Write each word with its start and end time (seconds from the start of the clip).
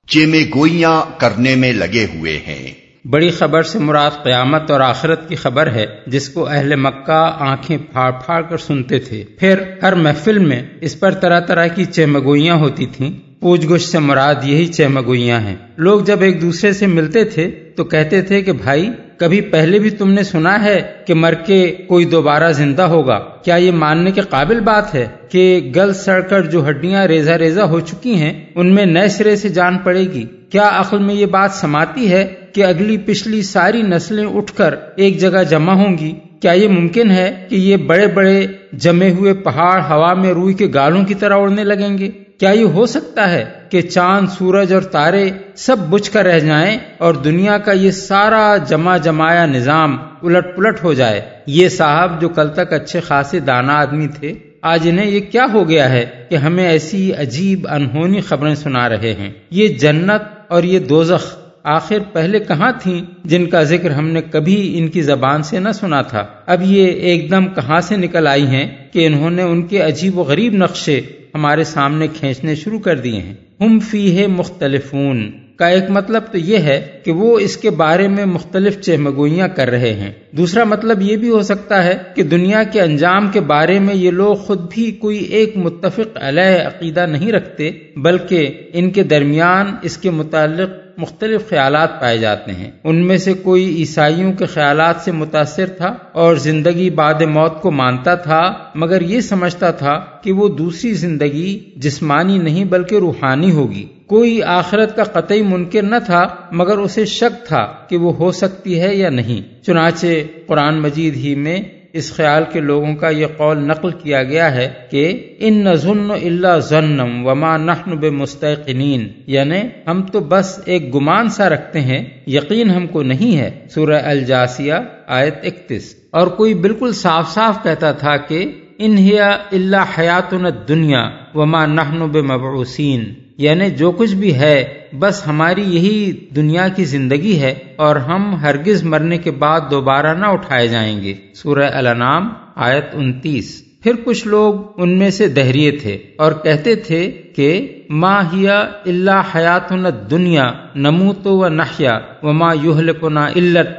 چیمے 0.08 0.40
گوئیاں 0.55 1.02
کرنے 1.17 1.55
میں 1.55 1.73
لگے 1.73 2.08
ہوئے 2.16 2.38
ہیں۔ 2.38 2.73
بڑی 3.08 3.30
خبر 3.30 3.63
سے 3.63 3.80
مراد 3.80 4.12
قیامت 4.24 4.71
اور 4.71 4.79
آخرت 4.79 5.29
کی 5.29 5.35
خبر 5.35 5.71
ہے، 5.71 5.85
جس 6.07 6.29
کو 6.29 6.48
اہل 6.48 6.76
مکہ 6.76 7.35
آنکھیں 7.40 7.77
پھاڑ 7.77 8.12
پھاڑ 8.12 8.41
کر 8.41 8.57
سنتے 8.57 8.99
تھے۔ 8.99 9.24
پھر 9.40 9.55
ہر 9.82 9.96
محفل 9.96 10.40
میں 10.40 10.63
اس 10.82 10.99
پر 10.99 11.13
طرح 11.13 11.40
طرح 11.40 11.68
کی 11.68 11.85
چیمگوئیاں 11.85 12.55
ہوتی 12.55 12.85
تھیں۔ 12.85 13.12
پوچھ 13.40 13.65
گچھ 13.65 13.84
سے 13.84 13.99
مراد 13.99 14.35
یہی 14.43 14.68
چیمگوئیاں 14.68 15.40
ہیں۔ 15.40 15.55
لوگ 15.77 16.02
جب 16.02 16.21
ایک 16.21 16.41
دوسرے 16.41 16.74
سے 16.74 16.87
ملتے 16.87 17.24
تھے 17.24 17.62
تو 17.76 17.84
کہتے 17.84 18.21
تھے 18.21 18.41
کہ 18.41 18.52
بھائی، 18.52 18.90
کبھی 19.18 19.41
پہلے 19.41 19.79
بھی 19.79 19.90
تم 19.90 20.12
نے 20.12 20.24
سنا 20.24 20.63
ہے 20.63 20.82
کہ 21.07 21.13
مر 21.13 21.34
کے 21.34 21.76
کوئی 21.88 22.05
دوبارہ 22.05 22.52
زندہ 22.52 22.82
ہوگا؟ 22.82 23.20
کیا 23.43 23.55
یہ 23.55 23.71
ماننے 23.71 24.12
کے 24.12 24.21
قابل 24.21 24.60
بات 24.60 24.96
ہے 24.96 25.07
کہ 25.30 25.71
گل 25.76 25.93
سڑ 25.93 26.20
کر 26.21 26.41
جو 26.41 26.68
ہڈیاں 26.70 27.07
ریزہ 27.07 27.32
ریزہ 27.32 27.62
ہو 27.62 27.80
چکی 27.80 28.15
ہیں، 28.15 28.34
ان 28.55 28.76
میں 28.76 28.85
نئے 28.85 29.07
سرے 29.07 29.35
سے 29.35 29.49
جان 29.49 29.77
پڑے 29.77 30.02
گی؟ 30.02 30.26
کیا 30.49 30.70
عقل 30.74 30.98
میں 30.98 31.15
یہ 31.15 31.26
بات 31.26 31.52
سماتی 31.52 32.12
ہے 32.12 32.34
کہ 32.54 32.65
اگلی 32.65 32.98
پچھلی 32.98 33.41
ساری 33.41 33.82
نسلیں 33.82 34.26
اٹھ 34.26 34.54
کر 34.54 34.76
ایک 34.96 35.20
جگہ 35.20 35.43
جمع 35.49 35.74
ہوں 35.74 35.98
گی؟ 35.98 36.13
کیا 36.41 36.52
یہ 36.52 36.68
ممکن 36.68 37.12
ہے 37.12 37.46
کہ 37.49 37.55
یہ 37.55 37.77
بڑے 37.77 38.08
بڑے 38.08 38.48
جمے 38.74 39.12
ہوئے 39.12 39.34
پہاڑ 39.34 39.82
ہوا 39.90 40.13
میں 40.13 40.34
روئی 40.34 40.54
کے 40.54 40.68
گالوں 40.74 41.04
کی 41.04 41.13
طرح 41.13 41.35
اڑنے 41.35 41.63
لگیں 41.63 41.98
گے؟ 41.98 42.10
کیا 42.39 42.49
یہ 42.49 42.65
ہو 42.65 42.85
سکتا 42.85 43.31
ہے 43.31 43.43
کہ 43.70 43.81
چاند، 43.81 44.27
سورج 44.37 44.73
اور 44.73 44.81
تارے 44.81 45.29
سب 45.55 45.77
بجھ 45.89 46.12
کر 46.12 46.26
رہ 46.26 46.40
جائیں 46.40 46.77
اور 46.98 47.13
دنیا 47.13 47.57
کا 47.57 47.71
یہ 47.71 47.91
سارا 47.91 48.57
جمع 48.57 48.98
جمایا 48.98 49.45
نظام 49.45 49.98
الٹ 50.23 50.55
پلٹ 50.55 50.84
ہو 50.84 50.93
جائے؟ 50.93 51.21
یہ 51.48 51.70
صاحب 51.70 52.21
جو 52.21 52.29
کل 52.29 52.49
تک 52.49 52.73
اچھے 52.73 52.99
خاصے 52.99 53.40
دانا 53.40 53.73
آدمی 53.73 54.07
تھے، 54.07 54.34
آج 54.62 54.87
انہیں 54.90 55.05
یہ 55.05 55.20
کیا 55.20 55.45
ہو 55.53 55.67
گیا 55.70 55.90
ہے 55.90 56.05
کہ 56.29 56.35
ہمیں 56.35 56.67
ایسی 56.67 57.13
عجیب 57.13 57.67
انہونی 57.70 58.21
خبریں 58.21 58.55
سنا 58.55 58.90
رہے 58.90 59.13
ہیں؟ 59.13 59.31
یہ 59.51 59.68
جنت 59.68 60.21
اور 60.47 60.63
یہ 60.63 60.79
دوزخ 60.79 61.35
آخر 61.63 61.99
پہلے 62.13 62.40
کہاں 62.40 62.71
تھیں 62.81 63.01
جن 63.23 63.45
کا 63.45 63.63
ذکر 63.63 63.91
ہم 63.91 64.07
نے 64.07 64.22
کبھی 64.31 64.79
ان 64.79 64.88
کی 64.88 65.01
زبان 65.01 65.44
سے 65.44 65.59
نہ 65.59 65.72
سنا 65.72 66.01
تھا؟ 66.01 66.25
اب 66.45 66.62
یہ 66.66 66.88
ایک 66.88 67.29
دم 67.31 67.47
کہاں 67.47 67.79
سے 67.81 67.97
نکل 67.97 68.28
آئی 68.28 68.46
ہیں 68.46 68.68
کہ 68.94 69.08
انہوں 69.08 69.29
نے 69.29 69.41
ان 69.41 69.62
کے 69.68 69.81
عجیب 69.81 70.18
و 70.18 70.24
غریب 70.24 70.53
نقشے 70.53 71.02
ہمارے 71.34 71.64
سامنے 71.64 72.08
کھینچنے 72.08 72.56
شروع 72.56 72.80
کر 72.80 73.00
دیے 73.00 73.22
ہیں۔ 73.22 73.34
ہم 73.62 73.80
فی 73.80 74.18
ہے 74.18 74.28
مختلفون۔ 74.28 75.32
کا 75.56 75.68
ایک 75.68 75.84
مطلب 75.90 76.24
تو 76.32 76.38
یہ 76.38 76.58
ہے 76.58 77.00
کہ 77.04 77.12
وہ 77.12 77.40
اس 77.40 77.58
کے 77.58 77.70
بارے 77.70 78.08
میں 78.08 78.26
مختلف 78.26 78.82
چہمگوئیاں 78.82 79.48
کر 79.48 79.70
رہے 79.70 79.94
ہیں۔ 79.94 80.12
دوسرا 80.32 80.64
مطلب 80.64 81.02
یہ 81.02 81.18
بھی 81.18 81.30
ہو 81.30 81.42
سکتا 81.42 81.84
ہے 81.84 81.98
کہ 82.16 82.24
دنیا 82.24 82.64
کے 82.64 82.82
انجام 82.82 83.32
کے 83.32 83.40
بارے 83.40 83.80
میں 83.80 83.96
یہ 83.96 84.12
لوگ 84.12 84.36
خود 84.36 84.74
بھی 84.74 84.92
کوئی 84.92 85.18
ایک 85.18 85.58
متفق 85.58 86.18
علیہ 86.22 86.68
عقیدہ 86.68 87.06
نہیں 87.06 87.32
رکھتے، 87.32 87.72
بلکہ 87.96 88.54
ان 88.74 88.92
کے 88.92 89.04
درمیان 89.04 89.76
اس 89.82 89.98
کے 89.98 90.10
متعلق 90.10 90.83
مختلف 90.98 91.50
خیالات 91.50 92.02
پائے 92.02 92.18
جاتے 92.18 92.52
ہیں۔ 92.52 92.72
ان 92.84 93.08
میں 93.08 93.18
سے 93.18 93.34
کوئی 93.34 93.76
عیسائیوں 93.76 94.34
کے 94.34 94.46
خیالات 94.46 94.96
سے 95.04 95.12
متاثر 95.12 95.66
تھا 95.66 95.96
اور 96.12 96.36
زندگی 96.36 96.90
بعد 96.90 97.22
موت 97.22 97.62
کو 97.62 97.72
مانتا 97.72 98.16
تھا، 98.16 98.54
مگر 98.76 99.02
یہ 99.02 99.20
سمجھتا 99.20 99.72
تھا 99.72 100.00
کہ 100.24 100.32
وہ 100.32 100.48
دوسری 100.48 100.94
زندگی 100.94 101.59
جسمانی 101.76 102.38
نہیں 102.38 102.66
بلکہ 102.66 102.96
روحانی 102.96 103.52
ہوگی۔ 103.52 103.86
کوئی 104.08 104.44
آخرت 104.44 104.96
کا 104.96 105.03
قطعی 105.03 105.42
منکر 105.42 105.82
نہ 105.82 105.96
تھا، 106.06 106.28
مگر 106.52 106.78
اسے 106.78 107.06
شک 107.06 107.48
تھا 107.48 107.68
کہ 107.90 107.98
وہ 107.98 108.16
ہو 108.16 108.32
سکتی 108.32 108.80
ہے 108.80 108.96
یا 108.96 109.09
نہیں۔ 109.09 109.64
چنانچہ 109.64 110.08
قرآن 110.48 110.82
مجید 110.82 111.16
ہی 111.16 111.36
میں 111.36 111.62
اس 111.94 112.16
خیال 112.16 112.44
کے 112.54 112.59
لوگوں 112.59 112.96
کا 112.96 113.09
یہ 113.09 113.28
قول 113.38 113.58
نقل 113.58 113.92
کیا 113.92 114.24
گیا 114.24 114.56
ہے 114.56 114.74
کہ 114.90 115.34
ان 115.40 115.54
نظن 115.54 116.12
اللہ 116.12 116.59
ضنم 116.59 117.28
وما 117.28 117.58
نحن 117.58 117.96
بے 117.96 118.09
مستقنین 118.09 119.08
یعنی 119.28 119.62
ہم 119.88 120.02
تو 120.02 120.20
بس 120.20 120.59
ایک 120.66 120.96
گمان 120.96 121.30
سا 121.30 121.50
رکھتے 121.50 121.82
ہیں، 121.82 122.03
یقین 122.28 122.70
ہم 122.70 122.88
کو 122.88 123.03
نہیں 123.03 123.38
ہے، 123.38 123.68
سورہ 123.70 124.02
الجاسیہ 124.03 124.74
آیت 125.08 125.36
اکتیس۔ 125.44 125.96
اور 126.12 126.28
کوئی 126.28 126.53
بالکل 126.53 126.92
صاف 126.94 127.34
صاف 127.34 127.64
کہتا 127.64 127.92
تھا 127.92 128.18
کہ 128.18 128.52
انہیا 128.78 129.38
اللہ 129.52 130.00
حیات 130.00 130.34
دنیا 130.68 131.09
وما 131.36 131.66
نحن 131.66 132.08
بے 132.08 132.22
مبعوثین 132.22 133.14
یعنی 133.38 133.70
جو 133.70 133.92
کچھ 133.92 134.16
بھی 134.16 134.36
ہے، 134.36 134.74
بس 135.00 135.28
ہماری 135.28 135.62
یہی 135.62 136.12
دنیا 136.36 136.68
کی 136.68 136.86
زندگی 136.86 137.40
ہے 137.40 137.54
اور 137.76 137.96
ہم 137.96 138.36
ہرگز 138.36 138.84
مرنے 138.84 139.18
کے 139.18 139.32
بعد 139.32 139.62
دوبارہ 139.72 140.14
نہ 140.14 140.26
اٹھائے 140.26 140.68
جائیں 140.68 141.02
گے۔ 141.02 141.14
سورہ 141.34 141.70
الانام 141.74 142.30
آیت 142.56 142.86
انتیس۔ 142.94 143.64
پھر 143.84 143.92
کچھ 144.04 144.28
لوگ 144.28 144.54
ان 144.78 144.90
میں 144.90 145.10
سے 145.10 145.28
دہریے 145.28 145.72
تھے 145.72 145.98
اور 146.18 146.32
کہتے 146.32 146.76
تھے 146.76 147.12
کہ 147.36 147.80
ماں 147.90 148.24
ہیا 148.34 148.60
اللہ 148.86 149.22
حیات 149.36 149.74
دنیا 150.12 150.52
نمو 150.76 151.14
تو 151.14 151.38
و 151.38 151.48
نحیا، 151.48 152.00
و 152.24 152.34
ماں 152.34 152.56
یوہل 152.62 152.94
کنا 152.94 153.28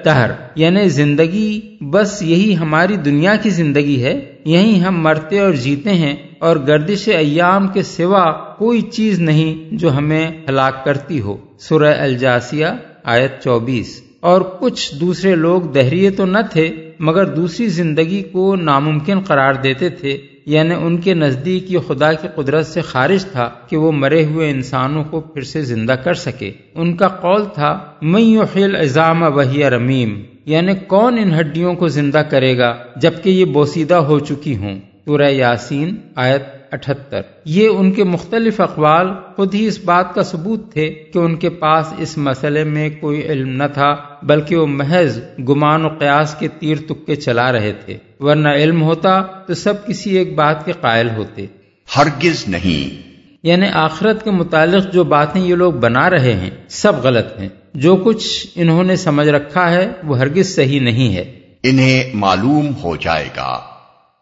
تہر 0.04 0.30
یعنی 0.54 0.88
زندگی 0.88 1.60
بس 1.80 2.22
یہی 2.22 2.56
ہماری 2.56 2.96
دنیا 2.96 3.36
کی 3.36 3.50
زندگی 3.50 4.02
ہے، 4.02 4.32
یہی 4.44 4.82
ہم 4.84 5.00
مرتے 5.00 5.40
اور 5.40 5.52
جیتے 5.52 5.90
ہیں۔ 5.90 6.16
اور 6.44 6.56
گردش 6.56 7.08
ایام 7.08 7.68
کے 7.68 7.82
سوا 7.82 8.32
کوئی 8.32 8.80
چیز 8.80 9.20
نہیں 9.20 9.74
جو 9.74 9.96
ہمیں 9.96 10.30
ہلاک 10.48 10.84
کرتی 10.84 11.20
ہو۔ 11.20 11.36
سورہ 11.58 11.94
الجاسیہ، 11.98 12.66
آیت 13.04 13.42
چوبیس۔ 13.42 14.02
اور 14.20 14.40
کچھ 14.40 14.94
دوسرے 14.94 15.34
لوگ 15.34 15.62
دہریے 15.62 16.10
تو 16.10 16.26
نہ 16.26 16.38
تھے، 16.50 16.90
مگر 16.98 17.24
دوسری 17.24 17.68
زندگی 17.68 18.22
کو 18.22 18.56
ناممکن 18.56 19.20
قرار 19.20 19.54
دیتے 19.54 19.88
تھے۔ 19.88 20.18
یعنی 20.46 20.74
ان 20.74 21.00
کے 21.00 21.14
نزدیک 21.14 21.72
یہ 21.72 21.78
خدا 21.78 22.12
کی 22.12 22.28
قدرت 22.34 22.66
سے 22.66 22.80
خارج 22.80 23.24
تھا 23.24 23.50
کہ 23.68 23.76
وہ 23.76 23.92
مرے 23.92 24.24
ہوئے 24.24 24.50
انسانوں 24.50 25.04
کو 25.04 25.20
پھر 25.20 25.42
سے 25.42 25.62
زندہ 25.62 25.92
کر 25.92 26.14
سکے۔ 26.14 26.52
ان 26.74 26.96
کا 26.96 27.08
قول 27.08 27.44
تھا 27.54 27.78
میں 28.02 28.38
اضام 28.78 29.22
وحی 29.22 29.70
رمیم 29.70 30.22
یعنی 30.46 30.72
کون 30.86 31.18
ان 31.18 31.34
ہڈیوں 31.34 31.74
کو 31.74 31.88
زندہ 31.88 32.18
کرے 32.18 32.58
گا 32.58 32.76
جبکہ 32.96 33.30
یہ 33.30 33.44
بوسیدہ 33.44 33.94
ہو 33.94 34.18
چکی 34.18 34.56
ہوں۔ 34.56 34.80
سورہ 35.04 35.30
یاسین 35.30 35.96
آیت 36.14 36.42
اٹھتر۔ 36.72 37.20
یہ 37.44 37.68
ان 37.68 37.92
کے 37.92 38.04
مختلف 38.04 38.60
اقوال 38.60 39.06
خود 39.36 39.54
ہی 39.54 39.66
اس 39.66 39.84
بات 39.84 40.14
کا 40.14 40.22
ثبوت 40.22 40.72
تھے 40.72 40.88
کہ 40.88 41.18
ان 41.18 41.36
کے 41.36 41.50
پاس 41.50 41.92
اس 41.98 42.18
مسئلے 42.18 42.64
میں 42.64 42.90
کوئی 43.00 43.22
علم 43.22 43.48
نہ 43.48 43.62
تھا 43.74 43.96
بلکہ 44.22 44.56
وہ 44.56 44.66
محض 44.66 45.18
گمان 45.48 45.84
و 45.84 45.88
قیاس 45.88 46.34
کے 46.34 46.48
تیر 46.48 46.76
تکے 46.88 47.16
چلا 47.16 47.52
رہے 47.52 47.72
تھے۔ 47.72 47.96
ورنہ 48.20 48.48
علم 48.48 48.82
ہوتا 48.82 49.22
تو 49.46 49.54
سب 49.54 49.86
کسی 49.86 50.18
ایک 50.18 50.34
بات 50.34 50.64
کے 50.64 50.72
قائل 50.80 51.08
ہوتے۔ 51.16 51.46
ہرگز 51.96 52.48
نہیں۔ 52.48 53.10
یعنی 53.42 53.66
آخرت 53.72 54.24
کے 54.24 54.30
متعلق 54.30 54.92
جو 54.92 55.04
باتیں 55.04 55.40
یہ 55.40 55.54
لوگ 55.54 55.72
بنا 55.72 56.10
رہے 56.10 56.32
ہیں 56.32 56.50
سب 56.68 56.92
غلط 57.02 57.40
ہیں۔ 57.40 57.48
جو 57.74 57.96
کچھ 57.96 58.46
انہوں 58.54 58.84
نے 58.84 58.96
سمجھ 58.96 59.28
رکھا 59.28 59.70
ہے 59.70 59.92
وہ 60.04 60.18
ہرگز 60.18 60.56
صحیح 60.56 60.80
نہیں 60.80 61.16
ہے۔ 61.16 61.32
انہیں 61.62 62.10
معلوم 62.14 62.66
ہو 62.82 62.96
جائے 62.96 63.28
گا۔ 63.36 63.73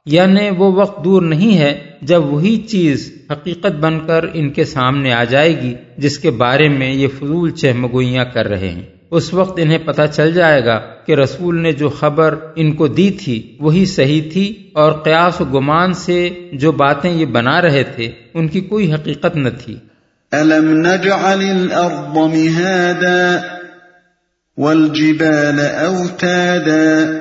یعنی 0.07 0.51
وہ 0.51 0.73
وقت 0.73 1.05
دور 1.05 1.23
نہیں 1.23 1.59
ہے 1.59 1.81
جب 2.03 2.25
وہی 2.25 2.57
چیز 2.57 3.13
حقیقت 3.31 3.73
بن 3.81 4.07
کر 4.07 4.25
ان 4.35 4.51
کے 4.51 4.65
سامنے 4.65 5.13
آ 5.13 5.25
جائے 5.25 5.61
گی 5.61 5.75
جس 5.99 6.19
کے 6.19 6.31
بارے 6.31 6.69
میں 6.69 6.95
یہ 6.95 7.09
فضول 7.09 7.51
چہمگوئیاں 7.51 8.25
کر 8.25 8.49
رہے 8.49 8.69
ہیں۔ 8.69 8.83
اس 9.11 9.35
وقت 9.35 9.61
انہیں 9.63 9.79
پتہ 9.85 10.03
چل 10.13 10.35
جائے 10.35 10.65
گا 10.65 10.81
کہ 11.07 11.13
رسول 11.13 11.63
نے 11.63 11.73
جو 11.73 11.89
خبر 11.89 12.35
ان 12.57 12.73
کو 12.73 12.89
دی 12.89 13.11
تھی 13.11 13.57
وہی 13.61 13.87
صحیح 13.87 14.23
تھی 14.33 14.71
اور 14.73 14.93
قیاس 14.93 15.41
و 15.41 15.45
گمان 15.45 15.95
سے 15.95 16.31
جو 16.53 16.73
باتیں 16.73 17.11
یہ 17.11 17.27
بنا 17.27 17.63
رہے 17.63 17.83
تھے 17.83 18.11
ان 18.35 18.49
کی 18.49 18.61
کوئی 18.61 18.93
حقیقت 18.93 19.37
نہ 19.37 19.49
تھی۔ 19.49 19.77
ألم 20.33 20.87
نجعل 20.87 21.45
الأرض 21.51 22.17
مهادا 22.17 23.37
والجبال 24.59 25.61
أوتادا 25.87 27.19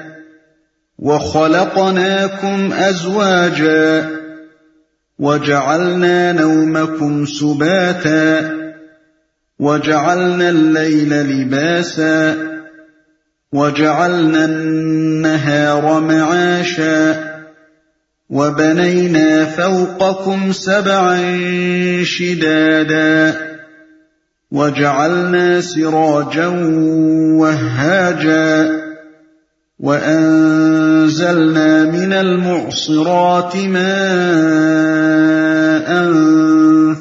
وخلقناكم 1.02 2.74
أزواجا 2.74 4.10
وجعلنا 5.20 6.32
نومكم 6.32 7.26
سباتا 7.26 8.52
وجعلنا 9.60 10.50
الليل 10.50 11.22
لباسا 11.22 12.36
وجعلنا 13.54 14.46
النهار 14.46 16.00
معاشا 16.00 17.32
وبنينا 18.30 19.46
فوقكم 19.46 20.52
سبعا 20.52 21.20
شدادا 22.04 23.34
وجعلنا 24.52 25.62
سراجا 25.62 26.48
وهاجا 27.38 28.81
وانزلنا 29.82 31.84
من 31.84 32.14
المعصرات 32.14 33.56
ماء 33.56 33.82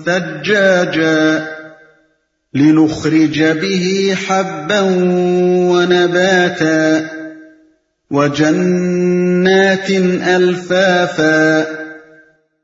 ثجاجا 0.04 1.48
لنخرج 2.54 3.42
به 3.42 4.16
حبا 4.28 4.80
ونباتا 5.70 7.00
وجنات 8.10 9.90
الفافا 10.28 11.64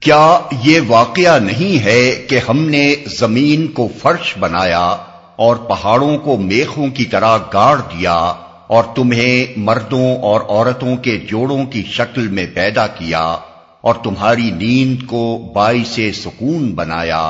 کیا 0.03 0.39
یہ 0.65 0.81
واقعہ 0.89 1.39
نہیں 1.39 1.85
ہے 1.85 2.25
کہ 2.29 2.41
ہم 2.49 2.69
نے 2.69 2.95
زمین 3.19 3.67
کو 3.73 3.89
فرش 3.99 4.35
بنایا 4.39 4.97
اور 5.37 5.57
پہاڑوں 5.69 6.19
کو 6.19 6.37
میخوں 6.37 6.89
کی 6.89 7.05
طرح 7.05 7.39
گاڑ 7.53 7.79
دیا 7.79 8.33
اور 8.69 8.85
تمہیں 8.95 9.59
مردوں 9.59 10.07
اور 10.23 10.41
عورتوں 10.49 10.97
کے 10.97 11.17
جوڑوں 11.29 11.65
کی 11.65 11.83
شکل 11.83 12.29
میں 12.29 12.47
پیدا 12.55 12.87
کیا 12.87 13.25
اور 13.81 13.95
تمہاری 13.95 14.51
نیند 14.51 15.07
کو 15.07 15.27
باعث 15.55 15.99
سکون 16.15 16.71
بنایا 16.75 17.25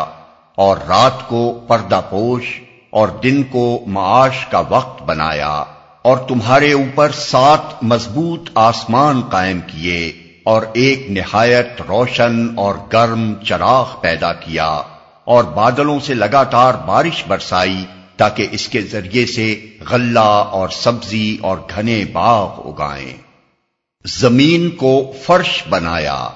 اور 0.58 0.76
رات 0.88 1.28
کو 1.28 1.42
پردہ 1.66 2.00
پوش 2.10 2.60
اور 2.90 3.08
دن 3.22 3.42
کو 3.42 3.66
معاش 3.86 4.46
کا 4.46 4.62
وقت 4.68 5.02
بنایا 5.02 5.64
اور 6.04 6.18
تمہارے 6.18 6.72
اوپر 6.72 7.10
سات 7.10 7.82
مضبوط 7.82 8.50
آسمان 8.54 9.20
قائم 9.30 9.60
کیے 9.66 10.00
اور 10.44 10.62
ایک 10.72 11.10
نہایت 11.10 11.80
روشن 11.88 12.46
اور 12.56 12.74
گرم 12.92 13.32
چراغ 13.44 14.00
پیدا 14.00 14.32
کیا 14.32 14.68
اور 15.24 15.44
بادلوں 15.44 15.98
سے 16.00 16.14
لگاتار 16.14 16.74
بارش 16.86 17.22
برسائی 17.28 17.84
تاکہ 18.16 18.46
اس 18.50 18.68
کے 18.68 18.80
ذریعے 18.80 19.26
سے 19.26 19.66
غلہ 19.90 20.48
اور 20.50 20.68
سبزی 20.68 21.36
اور 21.40 21.58
گھنے 21.76 22.04
باغ 22.12 22.46
اگائیں۔ 22.64 23.16
زمین 24.06 24.70
کو 24.70 25.12
فرش 25.22 25.64
بنایا۔ 25.68 26.28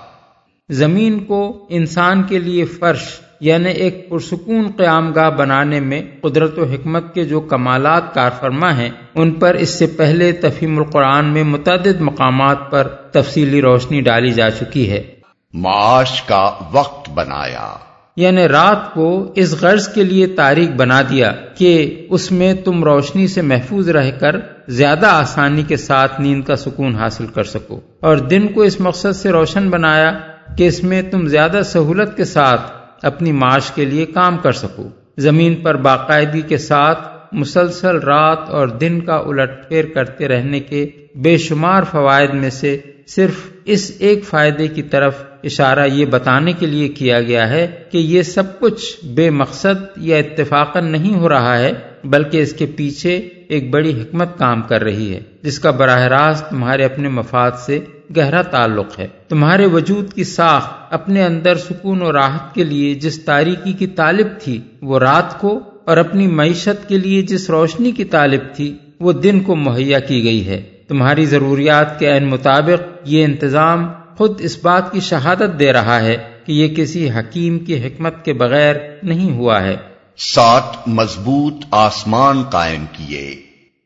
زمین 0.71 1.25
کو 1.25 1.67
انسان 1.69 2.23
کے 2.23 2.39
لیے 2.39 2.65
فرش 2.65 3.21
یعنی 3.41 3.71
ایک 3.71 4.09
پرسکون 4.09 4.71
قیام 4.77 5.13
گاہ 5.13 5.31
بنانے 5.31 5.81
میں 5.81 6.03
قدرت 6.21 6.59
و 6.59 6.65
حکمت 6.65 7.15
کے 7.15 7.25
جو 7.25 7.41
کمالات 7.41 8.15
کار 8.15 8.31
فرما 8.41 8.77
ہیں 8.77 8.91
ان 9.15 9.31
پر 9.31 9.55
اس 9.55 9.79
سے 9.79 9.87
پہلے 9.87 10.33
تفہیم 10.33 10.79
القرآن 10.79 11.25
میں 11.25 11.45
متعدد 11.45 12.01
مقامات 12.01 12.71
پر 12.71 12.89
تفصیلی 12.89 13.63
روشنی 13.63 14.01
ڈالی 14.01 14.33
جا 14.33 14.51
چکی 14.51 14.91
ہے۔ 14.91 15.15
معاش 15.55 16.23
کا 16.23 16.53
وقت 16.73 17.11
بنایا۔ 17.11 17.77
یعنی 18.17 18.49
رات 18.49 18.95
کو 18.95 19.33
اس 19.37 19.63
غرض 19.63 19.89
کے 19.89 20.05
لیے 20.05 20.27
تاریخ 20.27 20.71
بنا 20.71 21.03
دیا 21.03 21.33
کہ 21.55 22.07
اس 22.11 22.33
میں 22.33 22.55
تم 22.55 22.85
روشنی 22.85 23.27
سے 23.27 23.43
محفوظ 23.43 23.89
رہ 23.89 24.11
کر 24.11 24.37
زیادہ 24.69 25.07
آسانی 25.07 25.63
کے 25.63 25.77
ساتھ 25.77 26.21
نیند 26.21 26.45
کا 26.45 26.57
سکون 26.57 26.95
حاصل 26.95 27.27
کر 27.27 27.45
سکو۔ 27.45 27.81
اور 28.01 28.17
دن 28.17 28.49
کو 28.49 28.63
اس 28.63 28.81
مقصد 28.81 29.17
سے 29.17 29.31
روشن 29.31 29.71
بنایا 29.71 30.13
کہ 30.57 30.67
اس 30.67 30.85
میں 30.85 31.03
تم 31.03 31.27
زیادہ 31.27 31.61
سہولت 31.65 32.17
کے 32.17 32.25
ساتھ 32.25 32.73
اپنی 33.03 33.33
معاش 33.33 33.71
کے 33.71 33.85
لیے 33.85 34.07
کام 34.07 34.39
کر 34.39 34.53
سکو۔ 34.53 34.89
زمین 35.19 35.55
پر 35.55 35.75
باقاعدگی 35.75 36.41
کے 36.41 36.57
ساتھ 36.57 36.99
مسلسل 37.33 37.97
رات 37.99 38.51
اور 38.51 38.69
دن 38.69 39.01
کا 39.01 39.15
الٹ 39.15 39.69
پھیر 39.69 39.85
کرتے 39.95 40.29
رہنے 40.29 40.61
کے 40.61 40.87
بے 41.15 41.39
شمار 41.39 41.83
فوائد 41.83 42.31
میں 42.31 42.51
سے 42.51 42.79
صرف 43.15 43.51
اس 43.65 43.93
ایک 43.99 44.25
فائدے 44.25 44.69
کی 44.69 44.83
طرف 44.83 45.15
اشارہ 45.45 45.87
یہ 45.87 46.05
بتانے 46.05 46.53
کے 46.53 46.67
لیے 46.67 46.89
کیا 46.89 47.21
گیا 47.21 47.49
ہے 47.51 47.67
کہ 47.91 47.99
یہ 47.99 48.23
سب 48.23 48.61
کچھ 48.61 49.07
بے 49.07 49.31
مقصد 49.31 49.85
یا 49.97 50.17
اتفاق 50.17 50.77
نہیں 50.77 51.15
ہو 51.15 51.29
رہا 51.29 51.59
ہے، 51.59 51.73
بلکہ 52.05 52.43
اس 52.43 52.53
کے 52.53 52.67
پیچھے 52.67 53.17
ایک 53.49 53.71
بڑی 53.71 54.03
حکمت 54.03 54.39
کام 54.39 54.63
کر 54.63 54.83
رہی 54.83 55.15
ہے، 55.15 55.21
جس 55.43 55.59
کا 55.59 55.71
براہ 55.71 56.03
راست 56.03 56.51
تمہارے 56.51 56.85
اپنے 56.85 57.09
مفاد 57.09 57.51
سے 57.67 57.79
گہرا 58.17 58.43
تعلق 58.43 58.99
ہے۔ 58.99 59.07
تمہارے 59.29 59.67
وجود 59.67 60.13
کی 60.13 60.25
ساخت 60.25 60.73
اپنے 60.91 61.25
اندر 61.25 61.55
سکون 61.57 62.03
و 62.03 62.13
راحت 62.13 62.55
کے 62.55 62.65
لیے 62.65 62.95
جس 62.95 63.25
تاریکی 63.25 63.73
کی 63.73 63.87
طالب 63.87 64.27
تھی، 64.43 64.61
وہ 64.83 64.99
رات 64.99 65.41
کو، 65.41 65.61
اور 65.85 65.97
اپنی 65.97 66.27
معیشت 66.27 66.89
کے 66.89 66.99
لیے 66.99 67.23
جس 67.23 67.51
روشنی 67.51 67.93
کی 67.93 68.05
طالب 68.05 68.41
تھی، 68.57 68.75
وہ 69.01 69.13
دن 69.13 69.41
کو 69.41 69.55
مہیا 69.57 69.99
کی 69.99 70.25
گئی 70.25 70.47
ہے۔ 70.47 70.63
تمہاری 70.91 71.25
ضروریات 71.27 71.99
کے 71.99 72.13
عین 72.13 72.29
مطابق 72.29 72.99
یہ 73.05 73.25
انتظام 73.25 73.89
خود 74.17 74.41
اس 74.41 74.59
بات 74.63 74.93
کی 74.93 75.01
شہادت 75.01 75.59
دے 75.59 75.73
رہا 75.73 76.01
ہے 76.03 76.17
کہ 76.45 76.53
یہ 76.53 76.75
کسی 76.75 77.11
حکیم 77.11 77.59
کی 77.59 77.87
حکمت 77.87 78.25
کے 78.25 78.33
بغیر 78.33 78.77
نہیں 79.03 79.33
ہوا 79.33 79.63
ہے۔ 79.63 79.77
سات 80.17 80.89
مضبوط 80.89 81.55
آسمان 81.71 82.43
قائم 82.43 82.85
کیے۔ 82.93 83.35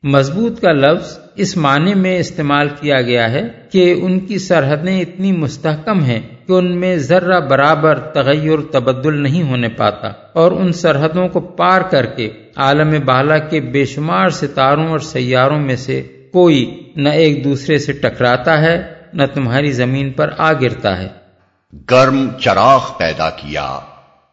مضبوط 0.02 0.60
کا 0.60 0.72
لفظ 0.72 1.18
اس 1.36 1.56
معنی 1.56 1.94
میں 1.94 2.18
استعمال 2.18 2.68
کیا 2.80 3.02
گیا 3.02 3.30
ہے 3.30 3.48
کہ 3.72 3.94
ان 4.02 4.20
کی 4.20 4.38
سرحدیں 4.38 5.00
اتنی 5.00 5.32
مستحکم 5.32 6.02
ہیں 6.02 6.20
کہ 6.46 6.52
ان 6.52 6.80
میں 6.80 6.96
ذرہ 6.96 7.40
برابر 7.40 7.98
تغیر 7.98 8.58
تبدل 8.72 9.22
نہیں 9.22 9.42
ہونے 9.42 9.68
پاتا 9.68 10.08
اور 10.32 10.52
ان 10.52 10.72
سرحدوں 10.72 11.28
کو 11.28 11.40
پار 11.40 11.80
کر 11.80 12.06
کے 12.06 12.30
عالم 12.56 12.94
بالا 13.04 13.38
کے 13.38 13.60
بے 13.60 13.84
شمار 13.84 14.28
ستاروں 14.28 14.86
اور 14.86 14.98
سیاروں 14.98 15.58
میں 15.58 15.76
سے 15.76 16.02
کوئی 16.34 16.82
نہ 16.96 17.08
ایک 17.08 17.44
دوسرے 17.44 17.78
سے 17.78 17.92
ٹکراتا 17.92 18.60
ہے 18.60 18.82
نہ 19.12 19.22
تمہاری 19.34 19.72
زمین 19.72 20.12
پر 20.12 20.30
آ 20.38 20.52
گرتا 20.52 21.02
ہے۔ 21.02 21.08
گرم 21.90 22.28
چراغ 22.40 22.80
پیدا 22.98 23.30
کیا۔ 23.30 23.78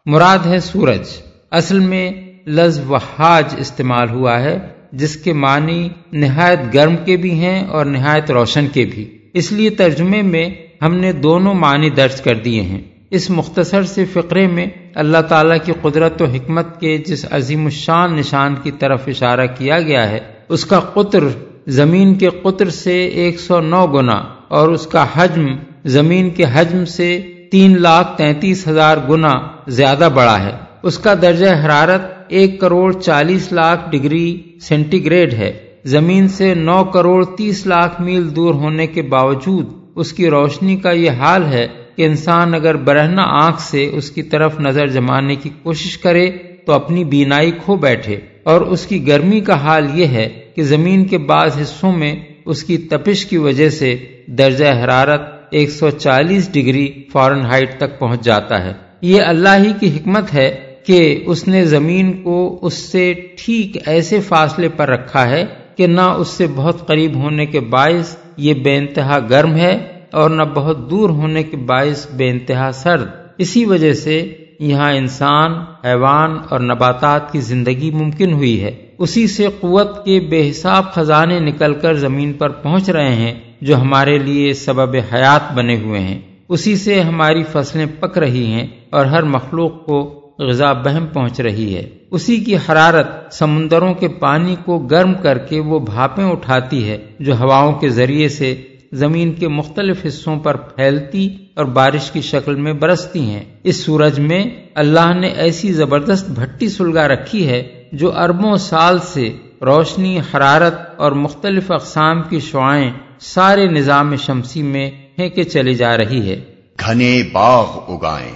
مراد 0.06 0.38
ہے 0.46 0.60
سورج۔ 0.60 1.08
اصل 1.50 1.78
میں 1.78 2.12
لز 2.46 2.80
و 2.88 2.96
حاج 2.96 3.54
استعمال 3.58 4.10
ہوا 4.10 4.40
ہے 4.40 4.58
جس 4.92 5.16
کے 5.16 5.32
معنی 5.32 5.88
نہایت 6.12 6.58
گرم 6.74 6.96
کے 6.96 7.16
بھی 7.16 7.30
ہیں 7.30 7.66
اور 7.66 7.84
نہایت 7.84 8.30
روشن 8.30 8.66
کے 8.68 8.84
بھی۔ 8.84 9.18
اس 9.34 9.52
لیے 9.52 9.70
ترجمے 9.70 10.22
میں 10.22 10.50
ہم 10.82 10.94
نے 10.94 11.12
دونوں 11.12 11.54
معنی 11.54 11.90
درج 11.90 12.20
کر 12.20 12.34
دیے 12.34 12.62
ہیں۔ 12.62 12.80
اس 13.10 13.30
مختصر 13.30 13.82
سے 13.82 14.04
فقرے 14.04 14.46
میں 14.46 14.66
اللہ 14.94 15.22
تعالیٰ 15.22 15.56
کی 15.64 15.72
قدرت 15.82 16.22
و 16.22 16.24
حکمت 16.24 16.80
کے 16.80 16.98
جس 16.98 17.26
عظیم 17.30 17.64
الشان 17.64 18.16
نشان 18.16 18.54
کی 18.62 18.70
طرف 18.70 19.02
اشارہ 19.06 19.46
کیا 19.58 19.80
گیا 19.80 20.10
ہے 20.10 20.18
اس 20.48 20.64
کا 20.64 20.80
قطر 20.80 21.24
زمین 21.66 22.14
کے 22.14 22.28
قطر 22.28 22.68
سے 22.68 23.04
ایک 23.04 23.40
سو 23.40 23.60
نو 23.60 23.86
گنا 23.86 24.24
اور 24.48 24.68
اس 24.68 24.86
کا 24.86 25.06
حجم 25.16 25.46
زمین 25.84 26.30
کے 26.30 26.44
حجم 26.52 26.84
سے 26.84 27.20
تین 27.50 27.82
لاکھ 27.82 28.18
تینتیس 28.18 28.68
ہزار 28.68 28.96
گنا 29.10 29.32
زیادہ 29.68 30.08
بڑا 30.14 30.44
ہے۔ 30.44 30.50
اس 30.82 30.98
کا 30.98 31.14
درجہ 31.22 31.46
حرارت 31.46 32.00
ایک 32.28 32.60
کروڑ 32.60 32.92
چالیس 32.92 33.52
لاکھ 33.52 33.90
ڈگری 33.90 34.42
سینٹی 34.60 35.04
گریڈ 35.04 35.34
ہے۔ 35.34 35.52
زمین 35.84 36.28
سے 36.28 36.54
نو 36.54 36.84
کروڑ 36.84 37.24
تیس 37.24 37.66
لاکھ 37.66 38.00
میل 38.00 38.36
دور 38.36 38.54
ہونے 38.54 38.86
کے 38.86 39.02
باوجود 39.02 39.66
اس 39.96 40.12
کی 40.12 40.30
روشنی 40.30 40.76
کا 40.76 40.90
یہ 40.90 41.10
حال 41.10 41.44
ہے 41.44 41.68
کہ 41.96 42.06
انسان 42.06 42.54
اگر 42.54 42.74
برہنا 42.76 43.22
آنکھ 43.22 43.60
سے 43.60 43.90
اس 43.92 44.10
کی 44.10 44.22
طرف 44.22 44.60
نظر 44.60 44.86
جمانے 44.86 45.36
کی 45.36 45.50
کوشش 45.62 45.98
کرے 45.98 46.30
تو 46.66 46.72
اپنی 46.72 47.04
بینائی 47.04 47.50
کھو 47.50 47.76
بیٹھے۔ 47.76 48.20
اور 48.42 48.60
اس 48.60 48.86
کی 48.86 49.06
گرمی 49.06 49.40
کا 49.40 49.54
حال 49.54 49.86
یہ 49.94 50.06
ہے 50.06 50.41
کہ 50.54 50.62
زمین 50.62 51.04
کے 51.04 51.18
بعض 51.18 51.60
حصوں 51.60 51.92
میں 51.92 52.16
اس 52.44 52.64
کی 52.64 52.76
تپش 52.76 53.26
کی 53.26 53.36
وجہ 53.36 53.68
سے 53.68 53.96
درجہ 54.26 54.64
حرارت 54.64 55.20
ایک 55.50 55.70
سو 55.70 55.90
چالیس 55.90 56.52
ڈگری 56.52 57.02
فورن 57.12 57.40
ہائٹ 57.40 57.76
تک 57.78 57.98
پہنچ 57.98 58.24
جاتا 58.24 58.64
ہے۔ 58.64 58.72
یہ 59.00 59.22
اللہ 59.22 59.48
ہی 59.58 59.72
کی 59.80 59.96
حکمت 59.96 60.34
ہے 60.34 60.74
کہ 60.86 61.22
اس 61.26 61.48
نے 61.48 61.64
زمین 61.64 62.22
کو 62.22 62.58
اس 62.62 62.74
سے 62.74 63.14
ٹھیک 63.44 63.76
ایسے 63.86 64.20
فاصلے 64.20 64.68
پر 64.68 64.88
رکھا 64.88 65.28
ہے 65.28 65.44
کہ 65.76 65.86
نہ 65.86 66.00
اس 66.00 66.28
سے 66.28 66.46
بہت 66.54 66.86
قریب 66.86 67.14
ہونے 67.14 67.46
کے 67.46 67.60
باعث 67.60 68.16
یہ 68.36 68.54
بے 68.54 68.76
انتہا 68.76 69.18
گرم 69.30 69.56
ہے 69.56 69.86
اور 70.12 70.30
نہ 70.30 70.42
بہت 70.42 70.90
دور 70.90 71.10
ہونے 71.10 71.42
کے 71.42 71.56
باعث 71.56 72.06
بے 72.12 72.30
انتہا 72.30 72.70
سرد۔ 72.72 73.06
اسی 73.38 73.64
وجہ 73.64 73.92
سے 73.92 74.34
یہاں 74.60 74.92
انسان، 74.92 75.52
حیوان 75.84 76.30
اور 76.50 76.60
نباتات 76.60 77.32
کی 77.32 77.40
زندگی 77.40 77.90
ممکن 77.90 78.32
ہوئی 78.32 78.62
ہے۔ 78.62 78.72
اسی 79.02 79.26
سے 79.26 79.46
قوت 79.60 80.04
کے 80.04 80.20
بے 80.20 80.50
حساب 80.50 80.92
خزانے 80.92 81.40
نکل 81.40 81.74
کر 81.74 81.94
زمین 81.94 82.32
پر 82.32 82.50
پہنچ 82.50 82.90
رہے 82.90 83.14
ہیں 83.14 83.34
جو 83.60 83.76
ہمارے 83.76 84.18
لیے 84.18 84.52
سبب 84.52 84.96
حیات 85.12 85.52
بنے 85.52 85.76
ہوئے 85.76 86.00
ہیں۔ 86.00 86.20
اسی 86.48 86.76
سے 86.76 87.00
ہماری 87.00 87.42
فصلیں 87.52 87.86
پک 88.00 88.18
رہی 88.18 88.46
ہیں 88.46 88.66
اور 88.90 89.06
ہر 89.06 89.22
مخلوق 89.22 89.86
کو 89.86 90.22
غذا 90.38 90.72
بہم 90.72 91.06
پہنچ 91.06 91.40
رہی 91.40 91.76
ہے۔ 91.76 91.88
اسی 92.10 92.36
کی 92.36 92.56
حرارت 92.56 93.34
سمندروں 93.34 93.94
کے 93.94 94.08
پانی 94.08 94.56
کو 94.64 94.78
گرم 94.78 95.14
کر 95.14 95.38
کے 95.38 95.60
وہ 95.60 95.78
بھاپیں 95.78 96.24
اٹھاتی 96.24 96.88
ہے 96.88 96.98
جو 97.20 97.36
ہواؤں 97.36 97.72
کے 97.72 97.88
ذریعے 97.88 98.28
سے 98.28 98.54
زمین 98.92 99.32
کے 99.32 99.48
مختلف 99.48 100.06
حصوں 100.06 100.36
پر 100.36 100.56
پھیلتی 100.56 101.28
اور 101.54 101.64
بارش 101.64 102.10
کی 102.10 102.20
شکل 102.20 102.54
میں 102.54 102.72
برستی 102.72 103.20
ہیں۔ 103.20 103.44
اس 103.64 103.76
سورج 103.76 104.18
میں 104.20 104.44
اللہ 104.74 105.14
نے 105.20 105.28
ایسی 105.28 105.72
زبردست 105.72 106.30
بھٹی 106.30 106.68
سلگا 106.68 107.08
رکھی 107.08 107.48
ہے 107.48 107.81
جو 107.92 108.18
اربوں 108.18 108.56
سال 108.56 108.98
سے 108.98 109.36
روشنی 109.62 110.18
حرارت 110.18 110.74
اور 110.96 111.12
مختلف 111.12 111.72
اقسام 111.72 112.22
کی 112.22 112.40
شعائیں 112.40 112.90
سارے 113.20 113.66
نظام 113.66 114.16
شمسی 114.16 114.62
میں 114.62 114.90
پھینکے 115.16 115.44
چلی 115.44 115.74
جا 115.74 115.96
رہی 115.96 116.30
ہے۔ 116.30 116.40
گھنے 116.86 117.22
باغ 117.32 117.66
اگائیں۔ 117.88 118.32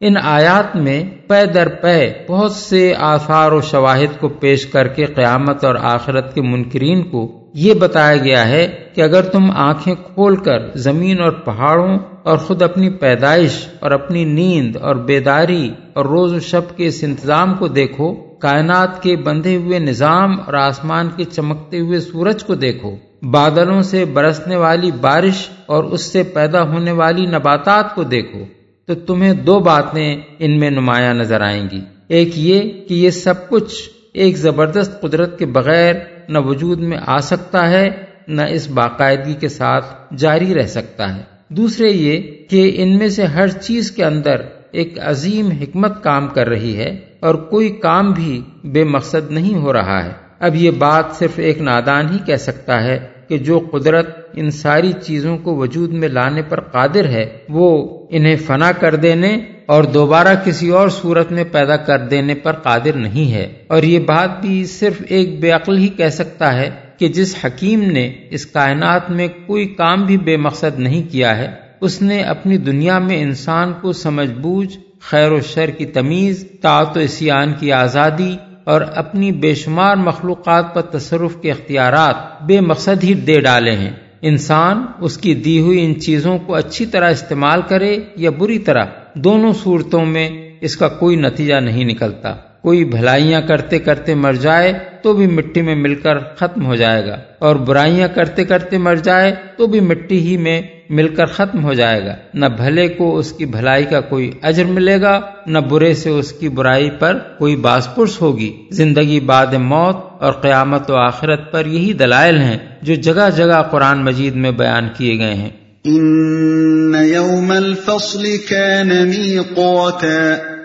ان 0.00 0.14
آیات 0.22 0.76
میں 0.76 1.04
پے 1.26 1.46
در 1.46 1.68
پے 1.68 2.12
بہت 2.28 2.52
سے 2.52 2.94
آثار 2.98 3.52
و 3.52 3.60
شواہد 3.60 4.20
کو 4.20 4.28
پیش 4.28 4.66
کر 4.66 4.88
کے 4.88 5.04
قیامت 5.04 5.64
اور 5.64 5.74
آخرت 5.74 6.34
کے 6.34 6.42
منکرین 6.42 7.02
کو 7.02 7.50
یہ 7.54 7.74
بتایا 7.74 8.16
گیا 8.16 8.48
ہے 8.48 8.84
کہ 8.94 9.00
اگر 9.00 9.22
تم 9.22 9.50
آنکھیں 9.50 9.94
کھول 9.94 10.36
کر 10.36 10.70
زمین 10.74 11.20
اور 11.20 11.32
پہاڑوں 11.32 11.98
اور 12.22 12.36
خود 12.36 12.62
اپنی 12.62 12.90
پیدائش 12.90 13.66
اور 13.80 13.90
اپنی 13.90 14.24
نیند 14.24 14.76
اور 14.76 14.96
بیداری 14.96 15.70
اور 15.92 16.04
روز 16.04 16.32
و 16.32 16.40
شب 16.40 16.76
کے 16.76 16.86
اس 16.86 16.98
انتظام 17.02 17.54
کو 17.54 17.68
دیکھو 17.68 18.25
کائنات 18.38 19.02
کے 19.02 19.16
بندھے 19.16 19.56
ہوئے 19.56 19.78
نظام 19.78 20.40
اور 20.40 20.54
آسمان 20.54 21.08
کے 21.16 21.24
چمکتے 21.24 21.80
ہوئے 21.80 22.00
سورج 22.00 22.44
کو 22.44 22.54
دیکھو۔ 22.54 22.96
بادلوں 23.22 23.82
سے 23.82 24.04
برسنے 24.04 24.56
والی 24.56 24.90
بارش 24.90 25.48
اور 25.66 25.84
اس 25.84 26.12
سے 26.12 26.22
پیدا 26.22 26.62
ہونے 26.62 26.92
والی 26.92 27.26
نباتات 27.26 27.94
کو 27.94 28.02
دیکھو۔ 28.02 28.38
تو 28.86 28.94
تمہیں 28.94 29.32
دو 29.32 29.58
باتیں 29.58 30.16
ان 30.38 30.58
میں 30.58 30.70
نمایاں 30.70 31.14
نظر 31.14 31.40
آئیں 31.40 31.66
گی۔ 31.72 31.80
ایک 32.08 32.28
یہ 32.34 32.62
کہ 32.88 32.94
یہ 32.94 33.10
سب 33.10 33.48
کچھ 33.48 33.74
ایک 34.14 34.36
زبردست 34.36 35.00
قدرت 35.00 35.38
کے 35.38 35.46
بغیر 35.46 35.94
نہ 36.28 36.38
وجود 36.38 36.78
میں 36.78 36.98
آ 37.06 37.18
سکتا 37.18 37.70
ہے، 37.70 37.90
نہ 38.28 38.42
اس 38.42 38.68
باقاعدگی 38.68 39.34
کے 39.34 39.48
ساتھ 39.48 39.84
جاری 40.16 40.54
رہ 40.54 40.66
سکتا 40.66 41.16
ہے۔ 41.16 41.22
دوسرے 41.48 41.88
یہ 41.88 42.22
کہ 42.50 42.72
ان 42.76 42.98
میں 42.98 43.08
سے 43.08 43.24
ہر 43.24 43.48
چیز 43.48 43.90
کے 43.90 44.04
اندر 44.04 44.36
ایک 44.72 44.98
عظیم 45.02 45.50
حکمت 45.50 46.02
کام 46.02 46.28
کر 46.28 46.48
رہی 46.48 46.76
ہے۔ 46.76 47.05
اور 47.20 47.34
کوئی 47.34 47.68
کام 47.68 48.12
بھی 48.12 48.42
بے 48.64 48.84
مقصد 48.84 49.30
نہیں 49.30 49.54
ہو 49.54 49.72
رہا 49.72 50.04
ہے۔ 50.04 50.12
اب 50.40 50.54
یہ 50.54 50.70
بات 50.70 51.04
صرف 51.18 51.30
ایک 51.36 51.60
نادان 51.60 52.08
ہی 52.08 52.18
کہہ 52.26 52.36
سکتا 52.36 52.82
ہے 52.84 52.98
کہ 53.28 53.38
جو 53.38 53.60
قدرت 53.72 54.16
ان 54.34 54.50
ساری 54.50 54.92
چیزوں 54.92 55.38
کو 55.38 55.56
وجود 55.56 55.92
میں 55.92 56.08
لانے 56.08 56.42
پر 56.42 56.60
قادر 56.60 57.04
ہے، 57.04 57.38
وہ 57.48 57.98
انہیں 58.10 58.36
فنا 58.36 58.72
کر 58.72 58.94
دینے 58.94 59.38
اور 59.66 59.84
دوبارہ 59.84 60.34
کسی 60.44 60.68
اور 60.68 60.88
صورت 60.88 61.32
میں 61.32 61.44
پیدا 61.52 61.76
کر 61.76 61.98
دینے 61.98 62.34
پر 62.34 62.52
قادر 62.52 62.92
نہیں 62.92 63.32
ہے۔ 63.32 63.52
اور 63.66 63.82
یہ 63.82 63.98
بات 63.98 64.40
بھی 64.40 64.64
صرف 64.64 65.02
ایک 65.08 65.40
بے 65.40 65.50
عقل 65.50 65.78
ہی 65.78 65.88
کہہ 65.88 66.08
سکتا 66.08 66.54
ہے 66.54 66.70
کہ 66.98 67.08
جس 67.08 67.36
حکیم 67.44 67.82
نے 67.82 68.12
اس 68.30 68.46
کائنات 68.46 69.10
میں 69.10 69.28
کوئی 69.46 69.66
کام 69.66 70.06
بھی 70.06 70.16
بے 70.16 70.36
مقصد 70.36 70.78
نہیں 70.78 71.12
کیا 71.12 71.38
ہے، 71.38 71.50
اس 71.80 72.02
نے 72.02 72.22
اپنی 72.22 72.56
دنیا 72.56 72.98
میں 72.98 73.22
انسان 73.22 73.72
کو 73.80 73.92
سمجھ 73.92 74.32
بوجھ 74.32 74.78
خیر 75.00 75.32
و 75.32 75.40
شر 75.40 75.70
کی 75.70 75.86
تمیز، 75.86 76.46
طاعت 76.60 76.96
و 76.96 77.00
اسیان 77.00 77.52
کی 77.60 77.72
آزادی 77.72 78.36
اور 78.64 78.80
اپنی 78.80 79.32
بے 79.32 79.54
شمار 79.54 79.96
مخلوقات 79.96 80.74
پر 80.74 80.82
تصرف 80.82 81.36
کے 81.42 81.50
اختیارات 81.50 82.42
بے 82.42 82.60
مقصد 82.60 83.04
ہی 83.04 83.14
دے 83.14 83.40
ڈالے 83.40 83.72
ہیں۔ 83.72 83.90
انسان 84.22 84.86
اس 85.00 85.18
کی 85.18 85.34
دی 85.34 85.60
ہوئی 85.60 85.84
ان 85.84 86.00
چیزوں 86.00 86.38
کو 86.38 86.54
اچھی 86.54 86.86
طرح 86.86 87.10
استعمال 87.10 87.62
کرے 87.68 87.98
یا 88.16 88.30
بری 88.30 88.58
طرح، 88.58 88.84
دونوں 89.14 89.52
صورتوں 89.52 90.06
میں 90.06 90.30
اس 90.60 90.76
کا 90.76 90.88
کوئی 90.88 91.16
نتیجہ 91.16 91.54
نہیں 91.54 91.84
نکلتا۔ 91.84 92.34
کوئی 92.62 92.84
بھلائیاں 92.84 93.40
کرتے 93.40 93.78
کرتے 93.78 94.14
مر 94.14 94.32
جائے 94.32 94.72
تو 95.02 95.12
بھی 95.12 95.26
مٹی 95.26 95.62
میں 95.62 95.74
مل 95.74 95.94
کر 95.94 96.18
ختم 96.18 96.66
ہو 96.66 96.74
جائے 96.74 97.06
گا 97.06 97.16
اور 97.38 97.56
برائیاں 97.56 98.08
کرتے 98.14 98.44
کرتے 98.44 98.78
مر 98.78 98.94
جائے 98.94 99.34
تو 99.56 99.66
بھی 99.66 99.80
مٹی 99.80 100.18
ہی 100.18 100.36
میں 100.36 100.62
مل 100.90 101.08
کر 101.08 101.26
ختم 101.26 101.64
ہو 101.64 101.74
جائے 101.74 102.06
گا 102.06 102.14
نہ 102.34 102.46
بھلے 102.46 102.88
کو 102.88 103.18
اس 103.18 103.32
کی 103.32 103.44
بھلائی 103.44 103.84
کا 103.84 104.00
کوئی 104.00 104.30
اجر 104.42 104.64
ملے 104.64 105.00
گا 105.00 105.20
نہ 105.46 105.58
برے 105.58 105.94
سے 105.94 106.10
اس 106.10 106.32
کی 106.32 106.48
برائی 106.48 106.90
پر 106.90 107.18
کوئی 107.38 107.56
باس 107.56 107.94
پرس 107.94 108.20
ہوگی 108.20 108.52
زندگی 108.70 109.20
بعد 109.20 109.54
موت 109.54 109.96
اور 110.22 110.32
قیامت 110.32 110.90
و 110.90 110.96
آخرت 110.96 111.52
پر 111.52 111.66
یہی 111.66 111.92
دلائل 111.92 112.38
ہیں 112.38 112.58
جو 112.82 112.94
جگہ 112.94 113.28
جگہ 113.36 113.62
قرآن 113.70 114.04
مجید 114.04 114.34
میں 114.34 114.50
بیان 114.50 114.88
کیے 114.96 115.18
گئے 115.18 115.34
ہیں۔ 115.34 115.50
ان 115.84 116.94
يوم 117.14 117.50
الفصل 117.50 118.36
كان 118.48 118.88
ميقاتا 118.88 120.55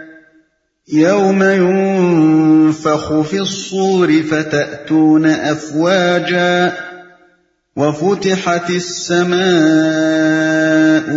يوم 0.87 1.43
ينفخ 1.43 3.21
في 3.21 3.37
الصور 3.37 4.23
فتأتون 4.29 5.25
أفواجا 5.25 6.73
وفتحت 7.75 8.69
السماء 8.69 9.41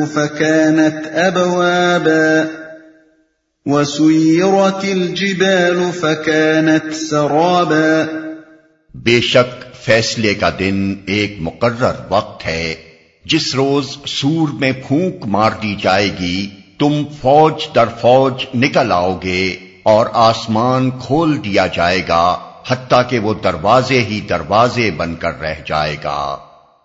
فكانت 0.04 1.06
أبوابا 1.06 2.48
وسيرت 3.66 4.84
الجبال 4.84 5.92
فكانت 6.00 6.94
سرابا. 6.94 8.04
بے 8.94 9.20
شک 9.20 9.76
فیصلے 9.84 10.34
کا 10.34 10.50
دن 10.58 10.94
ایک 11.06 11.36
مقرر 11.40 11.94
وقت 12.08 12.46
ہے، 12.46 12.74
جس 13.24 13.54
روز 13.54 13.86
سور 14.06 14.48
میں 14.60 14.72
پھونک 14.88 15.14
مار 15.26 15.50
دی 15.62 15.74
جائے 15.82 16.10
گی 16.20 16.50
تم 16.78 17.02
فوج 17.20 17.74
در 17.74 17.84
فوج 18.00 18.44
نکل 18.54 18.92
آؤ 18.92 19.18
گے 19.22 19.56
اور 19.82 20.06
آسمان 20.12 20.90
کھول 20.90 21.44
دیا 21.44 21.66
جائے 21.66 22.02
گا، 22.08 22.38
حتیٰ 22.68 23.02
کہ 23.08 23.18
وہ 23.18 23.34
دروازے 23.34 24.00
ہی 24.00 24.20
دروازے 24.20 24.90
بن 24.90 25.14
کر 25.14 25.40
رہ 25.40 25.54
جائے 25.66 25.96
گا 26.04 26.36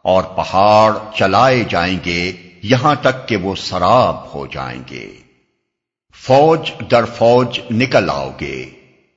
اور 0.02 0.24
پہاڑ 0.24 0.94
چلائے 1.16 1.64
جائیں 1.70 2.00
گے، 2.06 2.32
یہاں 2.64 2.96
تک 3.02 3.28
کہ 3.28 3.36
وہ 3.36 3.56
سراب 3.56 4.34
ہو 4.34 4.46
جائیں 4.46 4.82
گے۔ 4.92 5.08
فوج 6.16 6.72
در 6.92 7.06
فوج 7.06 7.60
نکل 7.72 8.10
آؤ 8.14 8.30
گے 8.42 8.66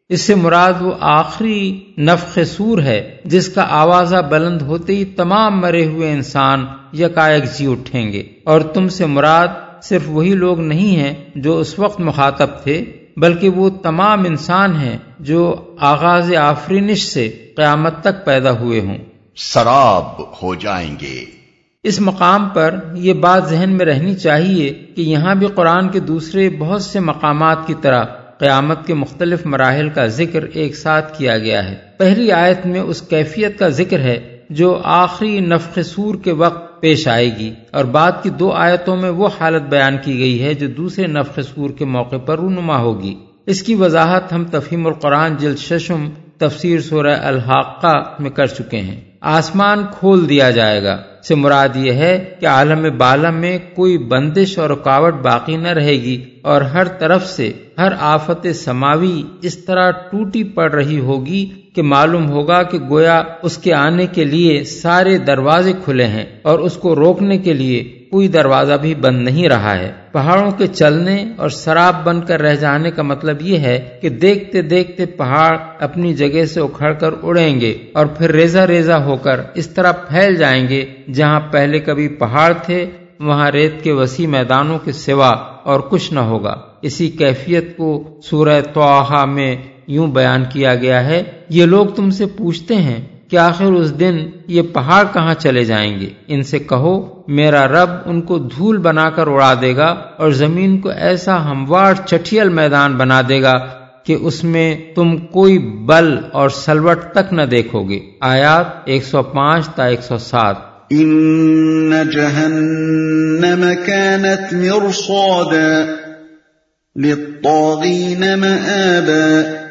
اس 0.08 0.20
سے 0.20 0.34
مراد 0.34 0.72
وہ 0.80 0.92
آخری 1.00 1.84
نفخ 1.98 2.38
سور 2.56 2.82
ہے، 2.82 3.16
جس 3.24 3.48
کا 3.48 3.66
آوازہ 3.70 4.16
بلند 4.16 4.62
ہوتے 4.62 4.94
ہی 4.94 5.04
تمام 5.04 5.60
مرے 5.60 5.86
ہوئے 5.86 6.12
انسان 6.12 6.66
یکایک 6.92 7.44
جی 7.44 7.66
اٹھیں 7.66 8.12
گے۔ 8.12 8.22
اور 8.44 8.60
تم 8.60 8.88
سے 8.88 9.06
مراد 9.06 9.48
صرف 9.82 10.02
وہی 10.06 10.34
لوگ 10.34 10.60
نہیں 10.60 10.96
ہیں 10.96 11.14
جو 11.34 11.58
اس 11.58 11.78
وقت 11.78 12.00
مخاطب 12.00 12.46
تھے 12.62 12.84
بلکہ 13.16 13.48
وہ 13.48 13.70
تمام 13.70 14.24
انسان 14.24 14.76
ہیں 14.76 14.98
جو 15.20 15.56
آغاز 15.80 16.34
آفرینش 16.34 17.02
سے 17.02 17.28
قیامت 17.56 18.00
تک 18.00 18.24
پیدا 18.24 18.50
ہوئے 18.50 18.80
ہوں۔ 18.80 18.98
سراب 19.36 20.04
ہو 20.20 20.54
جائیں 20.54 20.94
گے۔ 21.00 21.24
اس 21.82 22.00
مقام 22.00 22.48
پر 22.48 22.78
یہ 22.94 23.12
بات 23.12 23.48
ذہن 23.48 23.70
میں 23.70 23.86
رہنی 23.86 24.14
چاہیے 24.14 24.72
کہ 24.96 25.02
یہاں 25.02 25.34
بھی 25.34 25.46
قرآن 25.46 25.88
کے 25.88 26.00
دوسرے 26.00 26.50
بہت 26.50 26.82
سے 26.82 27.00
مقامات 27.00 27.66
کی 27.66 27.74
طرح 27.82 28.04
قیامت 28.38 28.86
کے 28.86 28.94
مختلف 28.94 29.46
مراحل 29.46 29.88
کا 29.88 30.06
ذکر 30.06 30.42
ایک 30.42 30.76
ساتھ 30.76 31.18
کیا 31.18 31.38
گیا 31.38 31.70
ہے۔ 31.70 31.74
پہلی 31.96 32.32
آیت 32.32 32.66
میں 32.66 32.80
اس 32.80 33.02
کیفیت 33.02 33.58
کا 33.58 33.68
ذکر 33.68 33.98
ہے 34.00 34.38
جو 34.50 34.80
آخری 34.84 35.40
نفق 35.40 35.78
سور 35.84 36.14
کے 36.14 36.32
وقت 36.32 36.71
پیش 36.82 37.08
آئے 37.08 37.38
گی۔ 37.38 37.54
اور 37.70 37.84
بعد 37.84 38.12
کی 38.22 38.30
دو 38.30 38.52
آیتوں 38.52 38.96
میں 38.96 39.10
وہ 39.10 39.28
حالت 39.40 39.62
بیان 39.62 39.98
کی 40.04 40.18
گئی 40.18 40.42
ہے 40.42 40.54
جو 40.54 40.66
دوسرے 40.66 41.06
نفخ 41.06 41.40
سور 41.40 41.70
کے 41.70 41.84
موقع 41.84 42.16
پر 42.16 42.38
رونما 42.38 42.78
ہوگی۔ 42.78 43.14
اس 43.46 43.62
کی 43.62 43.74
وضاحت 43.74 44.32
ہم 44.32 44.44
تفہیم 44.44 44.86
القرآن 44.86 45.36
جلد 45.36 45.58
ششم 45.58 46.08
تفسیر 46.38 46.80
سورہ 46.80 47.16
الحاقہ 47.22 48.22
میں 48.22 48.30
کر 48.30 48.46
چکے 48.46 48.76
ہیں۔ 48.76 49.00
آسمان 49.20 49.84
کھول 49.92 50.28
دیا 50.28 50.50
جائے 50.50 50.82
گا۔ 50.82 51.02
سے 51.24 51.34
مراد 51.34 51.76
یہ 51.76 51.92
ہے 51.92 52.12
کہ 52.40 52.46
عالم 52.46 52.86
بالا 52.98 53.30
میں 53.30 53.58
کوئی 53.74 53.96
بندش 54.06 54.58
اور 54.58 54.70
رکاوٹ 54.70 55.14
باقی 55.22 55.56
نہ 55.56 55.68
رہے 55.68 55.94
گی 56.02 56.16
اور 56.42 56.60
ہر 56.72 56.88
طرف 56.98 57.26
سے 57.26 57.50
ہر 57.78 57.92
آفت 58.06 58.46
سماوی 58.54 59.22
اس 59.42 59.58
طرح 59.64 59.90
ٹوٹی 60.10 60.42
پڑ 60.44 60.70
رہی 60.72 60.98
ہوگی 61.00 61.44
کہ 61.74 61.82
معلوم 61.84 62.28
ہوگا 62.30 62.62
کہ 62.62 62.78
گویا 62.90 63.22
اس 63.42 63.58
کے 63.58 63.72
آنے 63.74 64.06
کے 64.06 64.24
لیے 64.24 64.62
سارے 64.64 65.16
دروازے 65.18 65.72
کھلے 65.84 66.06
ہیں 66.06 66.24
اور 66.42 66.58
اس 66.58 66.76
کو 66.76 66.94
روکنے 66.96 67.38
کے 67.38 67.52
لیے 67.52 67.82
کوئی 68.12 68.28
دروازہ 68.28 68.72
بھی 68.72 68.94
بند 68.94 69.22
نہیں 69.22 69.48
رہا 69.48 69.78
ہے۔ 69.78 69.92
پہاڑوں 70.12 70.50
کے 70.50 70.66
چلنے 70.66 71.24
اور 71.36 71.48
شراب 71.48 72.04
بن 72.04 72.20
کر 72.20 72.42
رہ 72.42 72.54
جانے 72.54 72.90
کا 72.90 73.02
مطلب 73.02 73.36
یہ 73.40 73.58
ہے 73.58 73.98
کہ 74.02 74.08
دیکھتے 74.08 74.62
دیکھتے 74.62 75.06
پہاڑ 75.06 75.56
اپنی 75.80 76.14
جگہ 76.14 76.44
سے 76.44 76.60
اکھڑ 76.60 76.92
کر 76.92 77.10
اڑیں 77.22 77.60
گے 77.60 77.78
اور 77.94 78.06
پھر 78.06 78.30
ریزا 78.30 78.66
ریزا 78.66 79.04
ہو 79.04 79.16
کر 79.16 79.40
اس 79.54 79.68
طرح 79.68 79.92
پھیل 79.92 80.36
جائیں 80.36 80.68
گے 80.68 80.86
جہاں 81.14 81.40
پہلے 81.40 81.78
کبھی 81.78 82.08
پہاڑ 82.08 82.52
تھے، 82.62 82.86
وہاں 83.20 83.50
ریت 83.50 83.82
کے 83.82 83.92
وسیع 83.92 84.26
میدانوں 84.26 84.78
کے 84.78 84.92
سوا 84.92 85.30
اور 85.64 85.80
کچھ 85.80 86.12
نہ 86.12 86.20
ہوگا۔ 86.20 86.54
اسی 86.82 87.08
کیفیت 87.10 87.76
کو 87.76 88.20
سورہ 88.22 88.60
توحا 88.74 89.24
میں 89.24 89.56
یوں 89.86 90.06
بیان 90.06 90.44
کیا 90.52 90.74
گیا 90.74 91.04
ہے، 91.04 91.22
یہ 91.48 91.64
لوگ 91.64 91.86
تم 91.86 92.10
سے 92.10 92.26
پوچھتے 92.26 92.74
ہیں 92.74 93.00
کہ 93.32 93.36
آخر 93.36 93.64
اس 93.64 94.00
دن 94.00 94.18
یہ 94.46 94.62
پہاڑ 94.62 95.04
کہاں 95.12 95.34
چلے 95.34 95.64
جائیں 95.64 96.00
گے؟ 96.00 96.08
ان 96.26 96.42
سے 96.42 96.58
کہو، 96.58 97.22
میرا 97.28 97.68
رب 97.68 97.90
ان 98.06 98.22
کو 98.22 98.38
دھول 98.38 98.78
بنا 98.78 99.10
کر 99.10 99.26
اڑا 99.26 99.54
دے 99.60 99.76
گا 99.76 99.96
اور 100.18 100.30
زمین 100.30 100.80
کو 100.80 100.88
ایسا 100.88 101.50
ہموار 101.50 101.94
چٹھیل 102.06 102.48
میدان 102.48 102.96
بنا 102.96 103.20
دے 103.28 103.42
گا 103.42 103.52
کہ 104.04 104.16
اس 104.20 104.44
میں 104.44 104.76
تم 104.94 105.16
کوئی 105.16 105.58
بل 105.58 106.18
اور 106.32 106.48
سلوٹ 106.48 106.98
تک 107.14 107.32
نہ 107.32 107.42
دیکھو 107.42 107.88
گے۔ 107.88 108.00
آیات 108.20 108.66
105 108.86 109.74
تا 109.74 109.86
107 109.86 110.54
ان 110.90 111.90
جهنم 111.90 113.72
كانت 113.86 114.52
مرصادا 114.52 115.84
للطاغين 116.96 118.20
مآبا۔ 118.20 119.61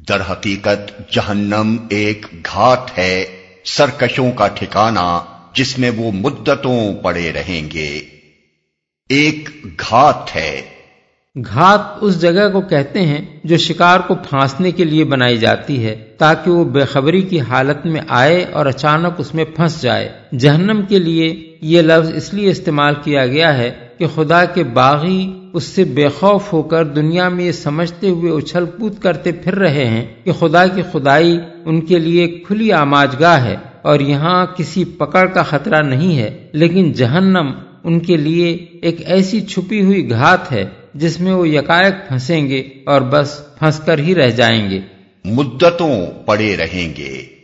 در 0.10 0.22
حقیقت 0.32 1.12
جہنم 1.12 1.78
ایک 1.90 2.26
گھاٹ 2.46 2.98
ہے 2.98 3.26
سرکشوں 3.66 4.32
کا 4.32 4.48
ٹھکانہ 4.48 5.20
جس 5.54 5.80
میں 5.80 5.92
وہ 5.98 6.12
مدتوں 6.12 6.94
پڑے 7.04 7.32
رہیں 7.32 7.70
گے۔ 7.74 8.02
ایک 9.10 9.50
گھات 9.80 10.36
ہے۔ 10.36 10.62
گھات 11.36 11.80
اس 12.02 12.22
جگہ 12.22 12.50
کو 12.54 12.62
کہتے 12.62 13.02
ہیں 13.02 13.40
جو 13.44 13.58
شکار 13.58 14.00
کو 14.00 14.16
پھانسنے 14.16 14.72
کے 14.72 14.84
لیے 14.84 15.04
بنائی 15.04 15.38
جاتی 15.38 15.86
ہے 15.86 15.96
تاکہ 16.18 16.52
وہ 16.52 16.66
بے 16.66 16.86
خبری 16.86 17.22
کی 17.22 17.40
حالت 17.40 17.86
میں 17.86 18.02
آئے 18.08 18.44
اور 18.44 18.66
اچانک 18.66 19.14
اس 19.18 19.36
میں 19.36 19.46
پھنس 19.46 19.82
جائے۔ 19.82 20.10
جہنم 20.40 20.82
کے 20.90 21.00
لیے 21.00 21.49
یہ 21.62 21.82
لفظ 21.82 22.12
اس 22.16 22.34
لیے 22.34 22.50
استعمال 22.50 22.94
کیا 23.04 23.28
گیا 23.28 23.58
ہے 23.58 23.72
کہ 23.98 24.08
خدا 24.08 24.46
کے 24.46 24.64
باغی 24.64 25.34
اس 25.54 25.64
سے 25.64 25.84
بے 25.84 26.08
خوف 26.08 26.54
ہو 26.54 26.62
کر 26.62 26.86
دنیا 26.86 27.30
میں 27.30 27.46
یہ 27.46 27.52
سمجھتے 27.52 28.10
ہوئے 28.10 28.32
اچھل 28.32 28.66
کود 28.66 29.00
کرتے 29.00 29.32
پھر 29.32 29.56
رہے 29.56 29.86
ہیں 29.86 30.06
کہ 30.24 30.32
خدا 30.32 30.68
کی 30.68 30.82
خدائی 30.92 31.40
ان 31.66 31.82
کے 31.82 32.00
لیے 32.00 32.28
کھلی 32.28 32.72
آماج 32.72 33.16
گاہ 33.20 33.46
ہے 33.46 33.56
اور 33.82 34.00
یہاں 34.00 34.46
کسی 34.46 34.84
پکڑ 34.86 35.26
کا 35.28 35.44
خطرہ 35.44 35.82
نہیں 35.82 36.18
ہے، 36.18 36.48
لیکن 36.52 36.92
جہنم 36.92 37.52
ان 37.84 38.00
کے 38.00 38.18
لیے 38.18 38.58
ایک 38.82 39.02
ایسی 39.06 39.42
چھپی 39.42 39.82
ہوئی 39.82 40.10
گھات 40.10 40.52
ہے 40.52 40.66
جس 40.94 41.20
میں 41.20 41.34
وہ 41.34 41.50
یکائک 41.50 42.08
پھنسیں 42.08 42.48
گے 42.48 42.64
اور 42.86 43.02
بس 43.02 43.42
پھنس 43.60 43.80
کر 43.80 44.00
ہی 44.00 44.16
رہ 44.16 44.30
جائیں 44.30 44.70
گے۔ 44.70 44.80
مدتوں 45.26 46.06
پڑے 46.26 46.56
رہیں 46.58 46.94
گے۔ 46.98 47.39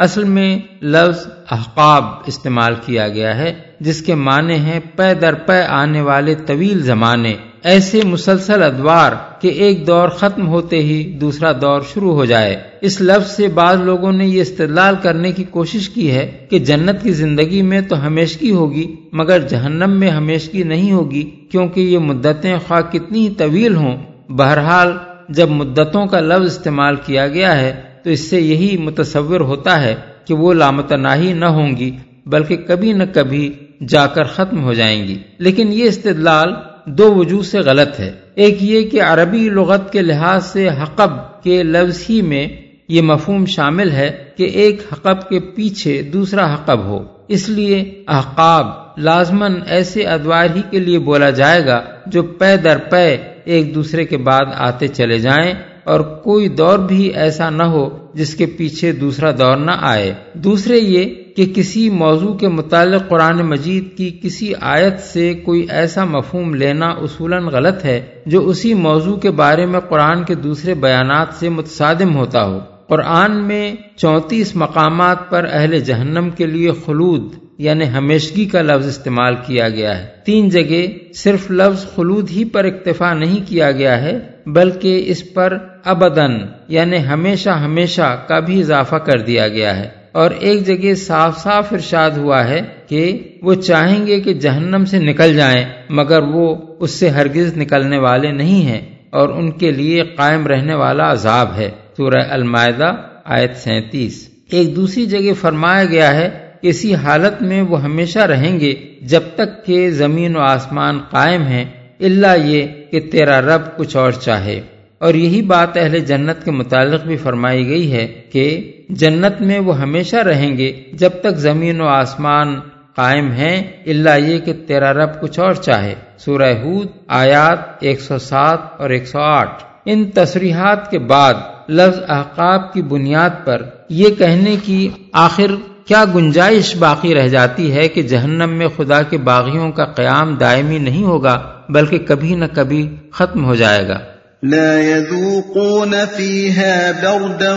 اصل 0.00 0.24
میں 0.24 0.58
لفظ 0.82 1.26
احقاب 1.50 2.04
استعمال 2.26 2.74
کیا 2.86 3.08
گیا 3.08 3.36
ہے، 3.36 3.54
جس 3.80 4.02
کے 4.02 4.14
معنی 4.14 4.54
ہیں 4.54 4.80
پے 4.96 5.14
در 5.14 5.34
پے 5.34 5.62
آنے 5.62 6.00
والے 6.00 6.34
طویل 6.34 6.82
زمانے۔ 6.82 7.34
ایسے 7.62 8.00
مسلسل 8.04 8.62
ادوار 8.62 9.12
کہ 9.40 9.48
ایک 9.48 9.86
دور 9.86 10.08
ختم 10.08 10.48
ہوتے 10.48 10.78
ہی 10.78 11.18
دوسرا 11.20 11.52
دور 11.52 11.80
شروع 11.94 12.14
ہو 12.14 12.24
جائے۔ 12.24 12.56
اس 12.80 13.00
لفظ 13.00 13.30
سے 13.30 13.48
بعض 13.48 13.80
لوگوں 13.80 14.12
نے 14.12 14.26
یہ 14.26 14.40
استدلال 14.40 14.94
کرنے 15.02 15.32
کی 15.32 15.44
کوشش 15.44 15.88
کی 15.88 16.10
ہے 16.10 16.46
کہ 16.50 16.58
جنت 16.58 17.02
کی 17.02 17.12
زندگی 17.12 17.62
میں 17.62 17.80
تو 17.80 18.06
ہمیشگی 18.06 18.50
ہوگی، 18.50 18.96
مگر 19.12 19.38
جہنم 19.38 19.90
میں 19.90 20.10
ہمیشگی 20.10 20.62
نہیں 20.62 20.92
ہوگی، 20.92 21.30
کیونکہ 21.50 21.80
یہ 21.80 21.98
مدتیں 21.98 22.56
خواہ 22.68 22.80
کتنی 22.80 23.30
طویل 23.30 23.76
ہوں۔ 23.76 23.96
بہرحال، 24.28 24.92
جب 25.28 25.48
مدتوں 25.50 26.06
کا 26.06 26.20
لفظ 26.20 26.46
استعمال 26.46 26.96
کیا 26.96 27.28
گیا 27.28 27.60
ہے 27.60 27.89
تو 28.02 28.10
اس 28.10 28.30
سے 28.30 28.40
یہی 28.40 28.76
متصور 28.76 29.40
ہوتا 29.40 29.82
ہے 29.82 29.94
کہ 30.24 30.34
وہ 30.34 30.54
لامتناہی 30.54 31.32
نہ 31.32 31.44
ہوں 31.44 31.76
گی، 31.76 31.96
بلکہ 32.26 32.56
کبھی 32.56 32.92
نہ 32.92 33.02
کبھی 33.14 33.52
جا 33.88 34.06
کر 34.06 34.24
ختم 34.24 34.64
ہو 34.64 34.72
جائیں 34.72 35.08
گی۔ 35.08 35.18
لیکن 35.38 35.72
یہ 35.72 35.84
استدلال 35.84 36.48
دو 36.86 37.14
وجوہ 37.14 37.42
سے 37.42 37.58
غلط 37.58 38.00
ہے۔ 38.00 38.12
ایک 38.34 38.56
یہ 38.60 38.90
کہ 38.90 39.02
عربی 39.02 39.48
لغت 39.48 39.92
کے 39.92 40.02
لحاظ 40.02 40.46
سے 40.46 40.68
حقب 40.68 41.42
کے 41.42 41.62
لفظ 41.62 42.04
ہی 42.10 42.22
میں 42.22 42.48
یہ 42.88 43.02
مفہوم 43.02 43.46
شامل 43.46 43.90
ہے 43.90 44.24
کہ 44.36 44.42
ایک 44.42 44.82
حقب 44.92 45.28
کے 45.28 45.40
پیچھے 45.40 46.02
دوسرا 46.02 46.54
حقب 46.54 46.84
ہو۔ 46.84 47.04
اس 47.28 47.48
لیے 47.48 48.04
احقاب 48.08 48.66
لازمن 48.98 49.54
ایسے 49.66 50.02
ادوار 50.02 50.46
ہی 50.56 50.62
کے 50.70 50.78
لیے 50.78 50.98
بولا 50.98 51.30
جائے 51.30 51.66
گا 51.66 51.80
جو 52.06 52.22
پے 52.22 52.56
در 52.56 52.78
پے 52.78 53.16
ایک 53.44 53.74
دوسرے 53.74 54.04
کے 54.04 54.16
بعد 54.16 54.46
آتے 54.54 54.88
چلے 54.88 55.18
جائیں۔ 55.18 55.52
اور 55.84 56.00
کوئی 56.00 56.48
دور 56.48 56.78
بھی 56.78 57.02
ایسا 57.14 57.50
نہ 57.50 57.62
ہو 57.62 57.88
جس 58.14 58.34
کے 58.34 58.46
پیچھے 58.46 58.92
دوسرا 58.92 59.30
دور 59.30 59.56
نہ 59.56 59.70
آئے۔ 59.80 60.14
دوسرے 60.34 60.78
یہ 60.78 61.04
کہ 61.36 61.52
کسی 61.54 61.90
موضوع 61.90 62.34
کے 62.34 62.48
متعلق 62.48 63.08
قرآن 63.08 63.38
مجید 63.38 63.96
کی 63.96 64.18
کسی 64.22 64.52
آیت 64.60 65.00
سے 65.00 65.34
کوئی 65.34 65.66
ایسا 65.70 66.04
مفہوم 66.04 66.54
لینا 66.54 66.88
اصولاً 66.88 67.44
غلط 67.44 67.84
ہے 67.84 68.00
جو 68.26 68.48
اسی 68.48 68.74
موضوع 68.74 69.16
کے 69.16 69.30
بارے 69.30 69.66
میں 69.66 69.80
قرآن 69.80 70.24
کے 70.24 70.34
دوسرے 70.34 70.74
بیانات 70.74 71.26
سے 71.38 71.48
متصادم 71.48 72.16
ہوتا 72.16 72.44
ہو۔ 72.44 72.58
قرآن 72.88 73.44
میں 73.44 73.74
چونتیس 73.96 74.56
مقامات 74.56 75.30
پر 75.30 75.46
اہل 75.52 75.78
جہنم 75.78 76.30
کے 76.30 76.46
لیے 76.46 76.70
خلود 76.86 77.34
یعنی 77.58 77.88
ہمیشگی 77.88 78.44
کا 78.44 78.62
لفظ 78.62 78.86
استعمال 78.86 79.34
کیا 79.46 79.68
گیا 79.68 79.98
ہے۔ 79.98 80.06
تین 80.24 80.48
جگہ 80.48 80.86
صرف 81.14 81.50
لفظ 81.50 81.86
خلود 81.94 82.30
ہی 82.30 82.44
پر 82.44 82.64
اکتفا 82.64 83.14
نہیں 83.14 83.48
کیا 83.48 83.70
گیا 83.70 84.02
ہے، 84.02 84.18
بلکہ 84.46 85.02
اس 85.06 85.34
پر 85.34 85.58
ابدن 85.84 86.32
یعنی 86.68 87.06
ہمیشہ 87.06 87.50
ہمیشہ 87.50 88.24
کا 88.28 88.38
بھی 88.38 88.60
اضافہ 88.60 88.96
کر 88.96 89.18
دیا 89.18 89.48
گیا 89.48 89.76
ہے۔ 89.76 90.00
اور 90.12 90.30
ایک 90.30 90.66
جگہ 90.66 90.94
صاف 90.94 91.38
صاف 91.38 91.72
ارشاد 91.72 92.10
ہوا 92.10 92.48
ہے 92.48 92.60
کہ 92.88 93.18
وہ 93.42 93.54
چاہیں 93.54 94.06
گے 94.06 94.20
کہ 94.20 94.32
جہنم 94.32 94.84
سے 94.84 94.98
نکل 94.98 95.36
جائیں، 95.36 95.64
مگر 95.90 96.22
وہ 96.22 96.56
اس 96.78 96.90
سے 96.90 97.08
ہرگز 97.08 97.56
نکلنے 97.56 97.98
والے 97.98 98.32
نہیں 98.32 98.62
ہیں 98.62 98.80
اور 99.10 99.28
ان 99.28 99.50
کے 99.50 99.70
لیے 99.70 100.02
قائم 100.02 100.46
رہنے 100.46 100.74
والا 100.74 101.12
عذاب 101.12 101.48
ہے۔ 101.56 101.70
سورہ 101.96 102.24
المائدہ، 102.30 102.92
آیت 103.24 103.56
سینتیس۔ 103.56 104.28
ایک 104.50 104.76
دوسری 104.76 105.06
جگہ 105.06 105.34
فرمایا 105.40 105.84
گیا 105.84 106.14
ہے 106.14 106.30
کہ 106.62 106.68
اسی 106.68 106.94
حالت 106.94 107.42
میں 107.42 107.62
وہ 107.62 107.82
ہمیشہ 107.82 108.18
رہیں 108.18 108.60
گے 108.60 108.74
جب 109.02 109.20
تک 109.34 109.66
کہ 109.66 109.90
زمین 109.90 110.36
و 110.36 110.40
آسمان 110.40 110.98
قائم 111.10 111.42
ہیں 111.42 111.64
اللہ 112.00 112.44
یہ 112.44 112.66
کہ 112.90 113.00
تیرا 113.00 113.40
رب 113.40 113.76
کچھ 113.76 113.96
اور 113.96 114.12
چاہے۔ 114.12 114.60
اور 115.00 115.14
یہی 115.14 115.42
بات 115.42 115.76
اہل 115.76 115.98
جنت 115.98 116.44
کے 116.44 116.50
متعلق 116.50 117.04
بھی 117.04 117.16
فرمائی 117.16 117.68
گئی 117.68 117.92
ہے 117.92 118.06
کہ 118.32 118.72
جنت 118.88 119.40
میں 119.40 119.58
وہ 119.58 119.80
ہمیشہ 119.80 120.16
رہیں 120.16 120.58
گے 120.58 120.72
جب 120.92 121.10
تک 121.20 121.36
زمین 121.36 121.80
و 121.80 121.86
آسمان 121.86 122.60
قائم 122.94 123.30
ہیں 123.32 123.62
اللہ 123.86 124.18
یہ 124.18 124.38
کہ 124.38 124.52
تیرا 124.66 124.92
رب 124.92 125.20
کچھ 125.20 125.40
اور 125.40 125.52
چاہے۔ 125.52 125.94
سورہ 126.18 126.52
ہود، 126.62 126.86
آیات 127.08 127.58
107 127.80 128.58
اور 128.78 128.90
108 128.90 129.62
ان 129.84 130.10
تصریحات 130.10 130.90
کے 130.90 130.98
بعد 130.98 131.34
لفظ 131.68 131.98
احقاب 132.08 132.72
کی 132.72 132.82
بنیاد 132.82 133.30
پر 133.44 133.62
یہ 133.88 134.08
کہنے 134.18 134.56
کی 134.64 134.88
آخر 135.12 135.54
کیا 135.84 136.04
گنجائش 136.14 136.76
باقی 136.76 137.14
رہ 137.14 137.28
جاتی 137.28 137.72
ہے 137.72 137.88
کہ 137.88 138.02
جہنم 138.02 138.50
میں 138.50 138.68
خدا 138.76 139.02
کے 139.02 139.18
باغیوں 139.18 139.72
کا 139.72 139.84
قیام 139.84 140.34
دائمی 140.34 140.78
نہیں 140.78 141.04
ہوگا، 141.04 141.42
بلکہ 141.68 141.98
کبھی 141.98 142.34
نہ 142.34 142.44
کبھی 142.54 142.88
ختم 143.12 143.44
ہو 143.44 143.54
جائے 143.54 143.88
گا۔ 143.88 143.98
لا 144.42 144.82
يذوقون 144.82 145.94
فيها 146.16 146.92
بردا 146.92 147.54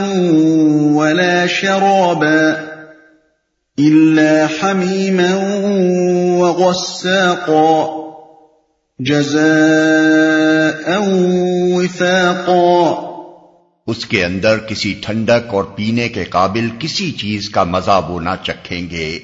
ولا 0.95 1.47
شرابا 1.47 2.49
إلا 3.81 4.45
حميما 4.45 5.35
وغساقا 6.37 7.85
جزاء 8.99 10.91
وفاقا 11.73 12.93
اس 13.87 14.05
کے 14.05 14.25
اندر 14.25 14.57
کسی 14.57 14.93
ٹھنڈک 15.01 15.53
اور 15.53 15.63
پینے 15.63 16.09
کے 16.09 16.23
قابل 16.23 16.69
کسی 16.79 17.11
چیز 17.11 17.49
کا 17.49 17.63
مزہ 17.63 18.01
وہ 18.09 18.19
نہ 18.19 18.35
چکھیں 18.43 18.89
گے۔ 18.91 19.19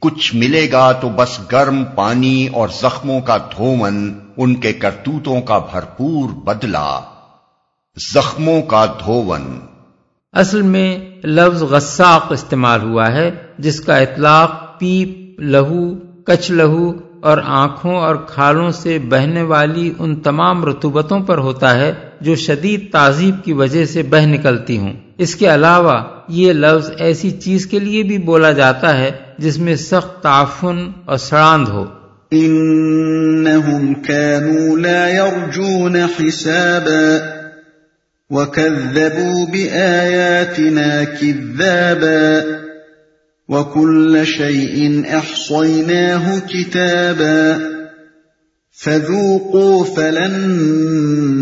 کچھ 0.00 0.34
ملے 0.34 0.72
گا 0.72 0.92
تو 0.92 1.08
بس 1.08 1.40
گرم 1.52 1.84
پانی 1.84 2.48
اور 2.52 2.68
زخموں 2.68 3.20
کا 3.20 3.36
دھومن۔ 3.36 4.12
ان 4.42 4.54
کے 4.54 4.72
کرتوتوں 4.72 5.40
کا 5.40 5.58
بھرپور 5.58 6.28
بدلا 6.28 7.00
زخموں 8.14 8.62
کا 8.62 8.86
دھون 8.86 9.58
اصل 10.32 10.62
میں 10.62 10.98
لفظ 11.24 11.62
غساق 11.62 12.32
استعمال 12.32 12.82
ہوا 12.82 13.12
ہے، 13.12 13.30
جس 13.58 13.80
کا 13.80 13.96
اطلاق 13.96 14.78
پیپ 14.78 15.40
لہو، 15.40 15.94
کچ 16.22 16.50
لہو 16.50 16.92
اور 17.22 17.38
آنکھوں 17.44 17.96
اور 17.96 18.14
کھالوں 18.14 18.70
سے 18.70 18.98
بہنے 18.98 19.42
والی 19.42 19.92
ان 19.98 20.16
تمام 20.16 20.64
رتوبتوں 20.64 21.20
پر 21.20 21.38
ہوتا 21.38 21.74
ہے 21.74 21.92
جو 22.20 22.34
شدید 22.34 22.92
تعزیب 22.92 23.44
کی 23.44 23.52
وجہ 23.52 23.84
سے 23.84 24.02
بہ 24.02 24.26
نکلتی 24.26 24.78
ہوں۔ 24.78 24.92
اس 25.18 25.34
کے 25.34 25.54
علاوہ 25.54 26.02
یہ 26.28 26.52
لفظ 26.52 26.90
ایسی 26.96 27.30
چیز 27.30 27.66
کے 27.66 27.78
لیے 27.78 28.02
بھی 28.02 28.18
بولا 28.18 28.52
جاتا 28.52 28.98
ہے 28.98 29.10
جس 29.38 29.58
میں 29.58 29.76
سخت 29.76 30.22
تعفن 30.22 30.90
اور 31.04 31.16
سڑاند 31.16 31.68
ہو۔ 31.68 31.84
انہم 32.32 33.94
كانوا 33.94 34.78
لا 34.78 35.08
يرجون 35.08 35.96
حسابا 35.96 37.18
وكذبوا 38.30 39.46
بآياتنا 39.46 41.04
كذابا 41.04 42.40
وكل 43.48 44.26
شيء 44.26 45.02
احصيناه 45.08 46.38
كتابا 46.38 47.58
فذوقوا 48.72 49.84
فلن 49.96 50.38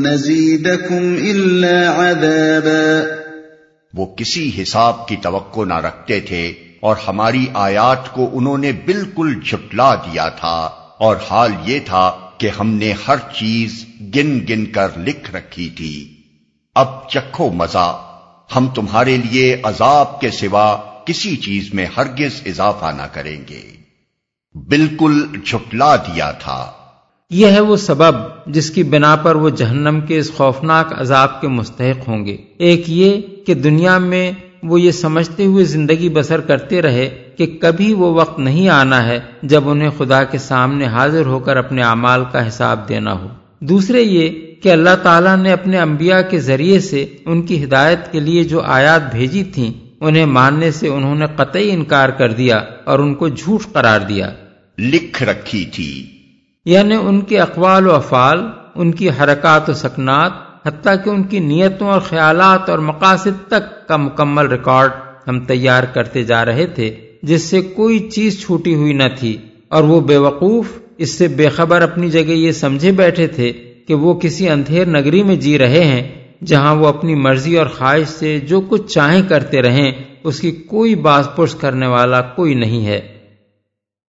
نزيدكم 0.03 1.16
الا 1.22 1.92
عذابا 1.96 3.05
وہ 3.94 4.07
کسی 4.16 4.62
حساب 4.62 5.09
کی 5.09 5.16
توقع 5.16 5.64
نہ 5.64 5.74
رکھتے 5.74 6.20
تھے 6.20 6.53
اور 6.81 6.96
ہماری 7.09 7.46
آیات 7.55 8.12
کو 8.12 8.31
انہوں 8.33 8.59
نے 8.59 8.72
بالکل 8.72 9.35
جھٹلا 9.46 9.94
دیا 9.94 10.29
تھا۔ 10.29 10.77
اور 10.98 11.16
حال 11.30 11.52
یہ 11.64 11.78
تھا 11.84 12.12
کہ 12.38 12.50
ہم 12.61 12.74
نے 12.74 12.92
ہر 13.08 13.16
چیز 13.16 13.84
گن 14.00 14.40
گن 14.48 14.66
کر 14.66 14.88
لکھ 14.98 15.34
رکھی 15.34 15.68
تھی۔ 15.68 16.14
اب 16.74 17.08
چکھو 17.08 17.50
مزہ 17.50 18.04
ہم 18.56 18.66
تمہارے 18.66 19.16
لیے 19.16 19.56
عذاب 19.62 20.20
کے 20.20 20.30
سوا 20.30 20.76
کسی 21.04 21.37
چیز 21.37 21.74
میں 21.74 21.87
ہرگز 21.96 22.42
اضافہ 22.46 22.92
نہ 22.96 23.02
کریں 23.02 23.40
گے۔ 23.50 23.62
بالکل 24.68 25.26
جھٹلا 25.44 25.96
دیا 25.96 26.30
تھا۔ 26.30 26.72
یہ 27.30 27.46
ہے 27.46 27.61
وہ 27.61 27.76
سبب 27.76 28.14
جس 28.46 28.70
کی 28.70 28.82
بنا 28.82 29.16
پر 29.16 29.34
وہ 29.34 29.50
جہنم 29.50 30.00
کے 30.00 30.18
اس 30.18 30.32
خوفناک 30.37 31.00
عذاب 31.00 31.40
کے 31.40 31.48
مستحق 31.48 32.08
ہوں 32.08 32.26
گے۔ 32.26 32.37
ایک 32.58 32.84
یہ 32.87 33.20
کہ 33.46 33.54
دنیا 33.54 33.98
میں 33.98 34.32
وہ 34.62 34.80
یہ 34.80 34.90
سمجھتے 34.90 35.44
ہوئے 35.44 35.64
زندگی 35.64 36.08
بسر 36.08 36.40
کرتے 36.40 36.82
رہے 36.82 37.30
کہ 37.36 37.46
کبھی 37.60 37.94
وہ 37.94 38.14
وقت 38.14 38.38
نہیں 38.38 38.68
آنا 38.68 39.06
ہے 39.06 39.20
جب 39.42 39.68
انہیں 39.68 39.90
خدا 39.98 40.24
کے 40.24 40.38
سامنے 40.38 40.86
حاضر 40.86 41.26
ہو 41.26 41.38
کر 41.38 41.56
اپنے 41.56 41.82
اعمال 41.82 42.24
کا 42.32 42.48
حساب 42.48 42.88
دینا 42.88 43.12
ہو۔ 43.12 43.28
دوسرے 43.60 44.02
یہ 44.02 44.54
کہ 44.62 44.72
اللہ 44.72 44.96
تعالیٰ 45.02 45.36
نے 45.36 45.52
اپنے 45.52 45.78
انبیاء 45.78 46.20
کے 46.30 46.40
ذریعے 46.40 46.80
سے 46.80 47.06
ان 47.26 47.42
کی 47.42 47.64
ہدایت 47.64 48.12
کے 48.12 48.20
لیے 48.20 48.44
جو 48.44 48.60
آیات 48.60 49.14
بھیجی 49.14 49.44
تھیں 49.44 49.72
انہیں 50.00 50.26
ماننے 50.26 50.70
سے 50.70 50.88
انہوں 50.88 51.14
نے 51.14 51.26
قطعی 51.36 51.70
انکار 51.70 52.08
کر 52.08 52.32
دیا 52.32 52.60
اور 52.84 52.98
ان 52.98 53.14
کو 53.14 53.28
جھوٹ 53.28 53.60
قرار 53.72 54.00
دیا۔ 54.00 54.30
لکھ 54.78 55.22
رکھی 55.22 55.64
تھی۔ 55.64 56.06
یعنی 56.64 56.94
ان 56.94 57.20
کے 57.20 57.38
اقوال 57.38 57.86
و 57.86 57.94
افعال 57.94 58.40
ان 58.74 58.92
کی 58.92 59.08
حرکات 59.10 59.70
و 59.70 59.72
سکنات 59.72 60.32
حتیٰ 60.66 61.04
کہ 61.04 61.10
ان 61.10 61.22
کی 61.22 61.38
نیتوں 61.38 61.88
اور 61.88 62.00
خیالات 62.00 62.70
اور 62.70 62.78
مقاصد 62.78 63.48
تک 63.48 63.88
کا 63.88 63.96
مکمل 63.96 64.46
ریکارڈ 64.46 64.90
ہم 65.28 65.40
تیار 65.40 65.82
کرتے 65.82 66.22
جا 66.22 66.44
رہے 66.44 66.66
تھے، 66.66 66.94
جس 67.22 67.42
سے 67.42 67.60
کوئی 67.60 67.98
چیز 67.98 68.40
چھوٹی 68.40 68.74
ہوئی 68.74 68.92
نہ 68.92 69.04
تھی۔ 69.18 69.36
اور 69.68 69.82
وہ 69.82 70.00
بے 70.00 70.16
وقوف، 70.16 70.66
اس 70.98 71.10
سے 71.10 71.28
بے 71.28 71.48
خبر 71.48 71.82
اپنی 71.82 72.10
جگہ 72.10 72.30
یہ 72.30 72.52
سمجھے 72.52 72.92
بیٹھے 72.92 73.26
تھے 73.26 73.52
کہ 73.88 73.94
وہ 73.94 74.14
کسی 74.14 74.48
اندھیر 74.48 74.86
نگری 74.86 75.22
میں 75.22 75.36
جی 75.36 75.58
رہے 75.58 75.84
ہیں، 75.84 76.08
جہاں 76.44 76.74
وہ 76.76 76.86
اپنی 76.86 77.14
مرضی 77.14 77.56
اور 77.56 77.66
خواہش 77.66 78.08
سے 78.08 78.40
جو 78.40 78.60
کچھ 78.60 78.92
چاہیں 78.92 79.22
کرتے 79.28 79.62
رہیں، 79.62 79.92
اس 80.24 80.40
کی 80.40 80.50
کوئی 80.50 80.94
باز 80.94 81.28
پرس 81.36 81.54
کرنے 81.54 81.86
والا 81.86 82.20
کوئی 82.20 82.54
نہیں 82.54 82.86
ہے۔ 82.86 83.17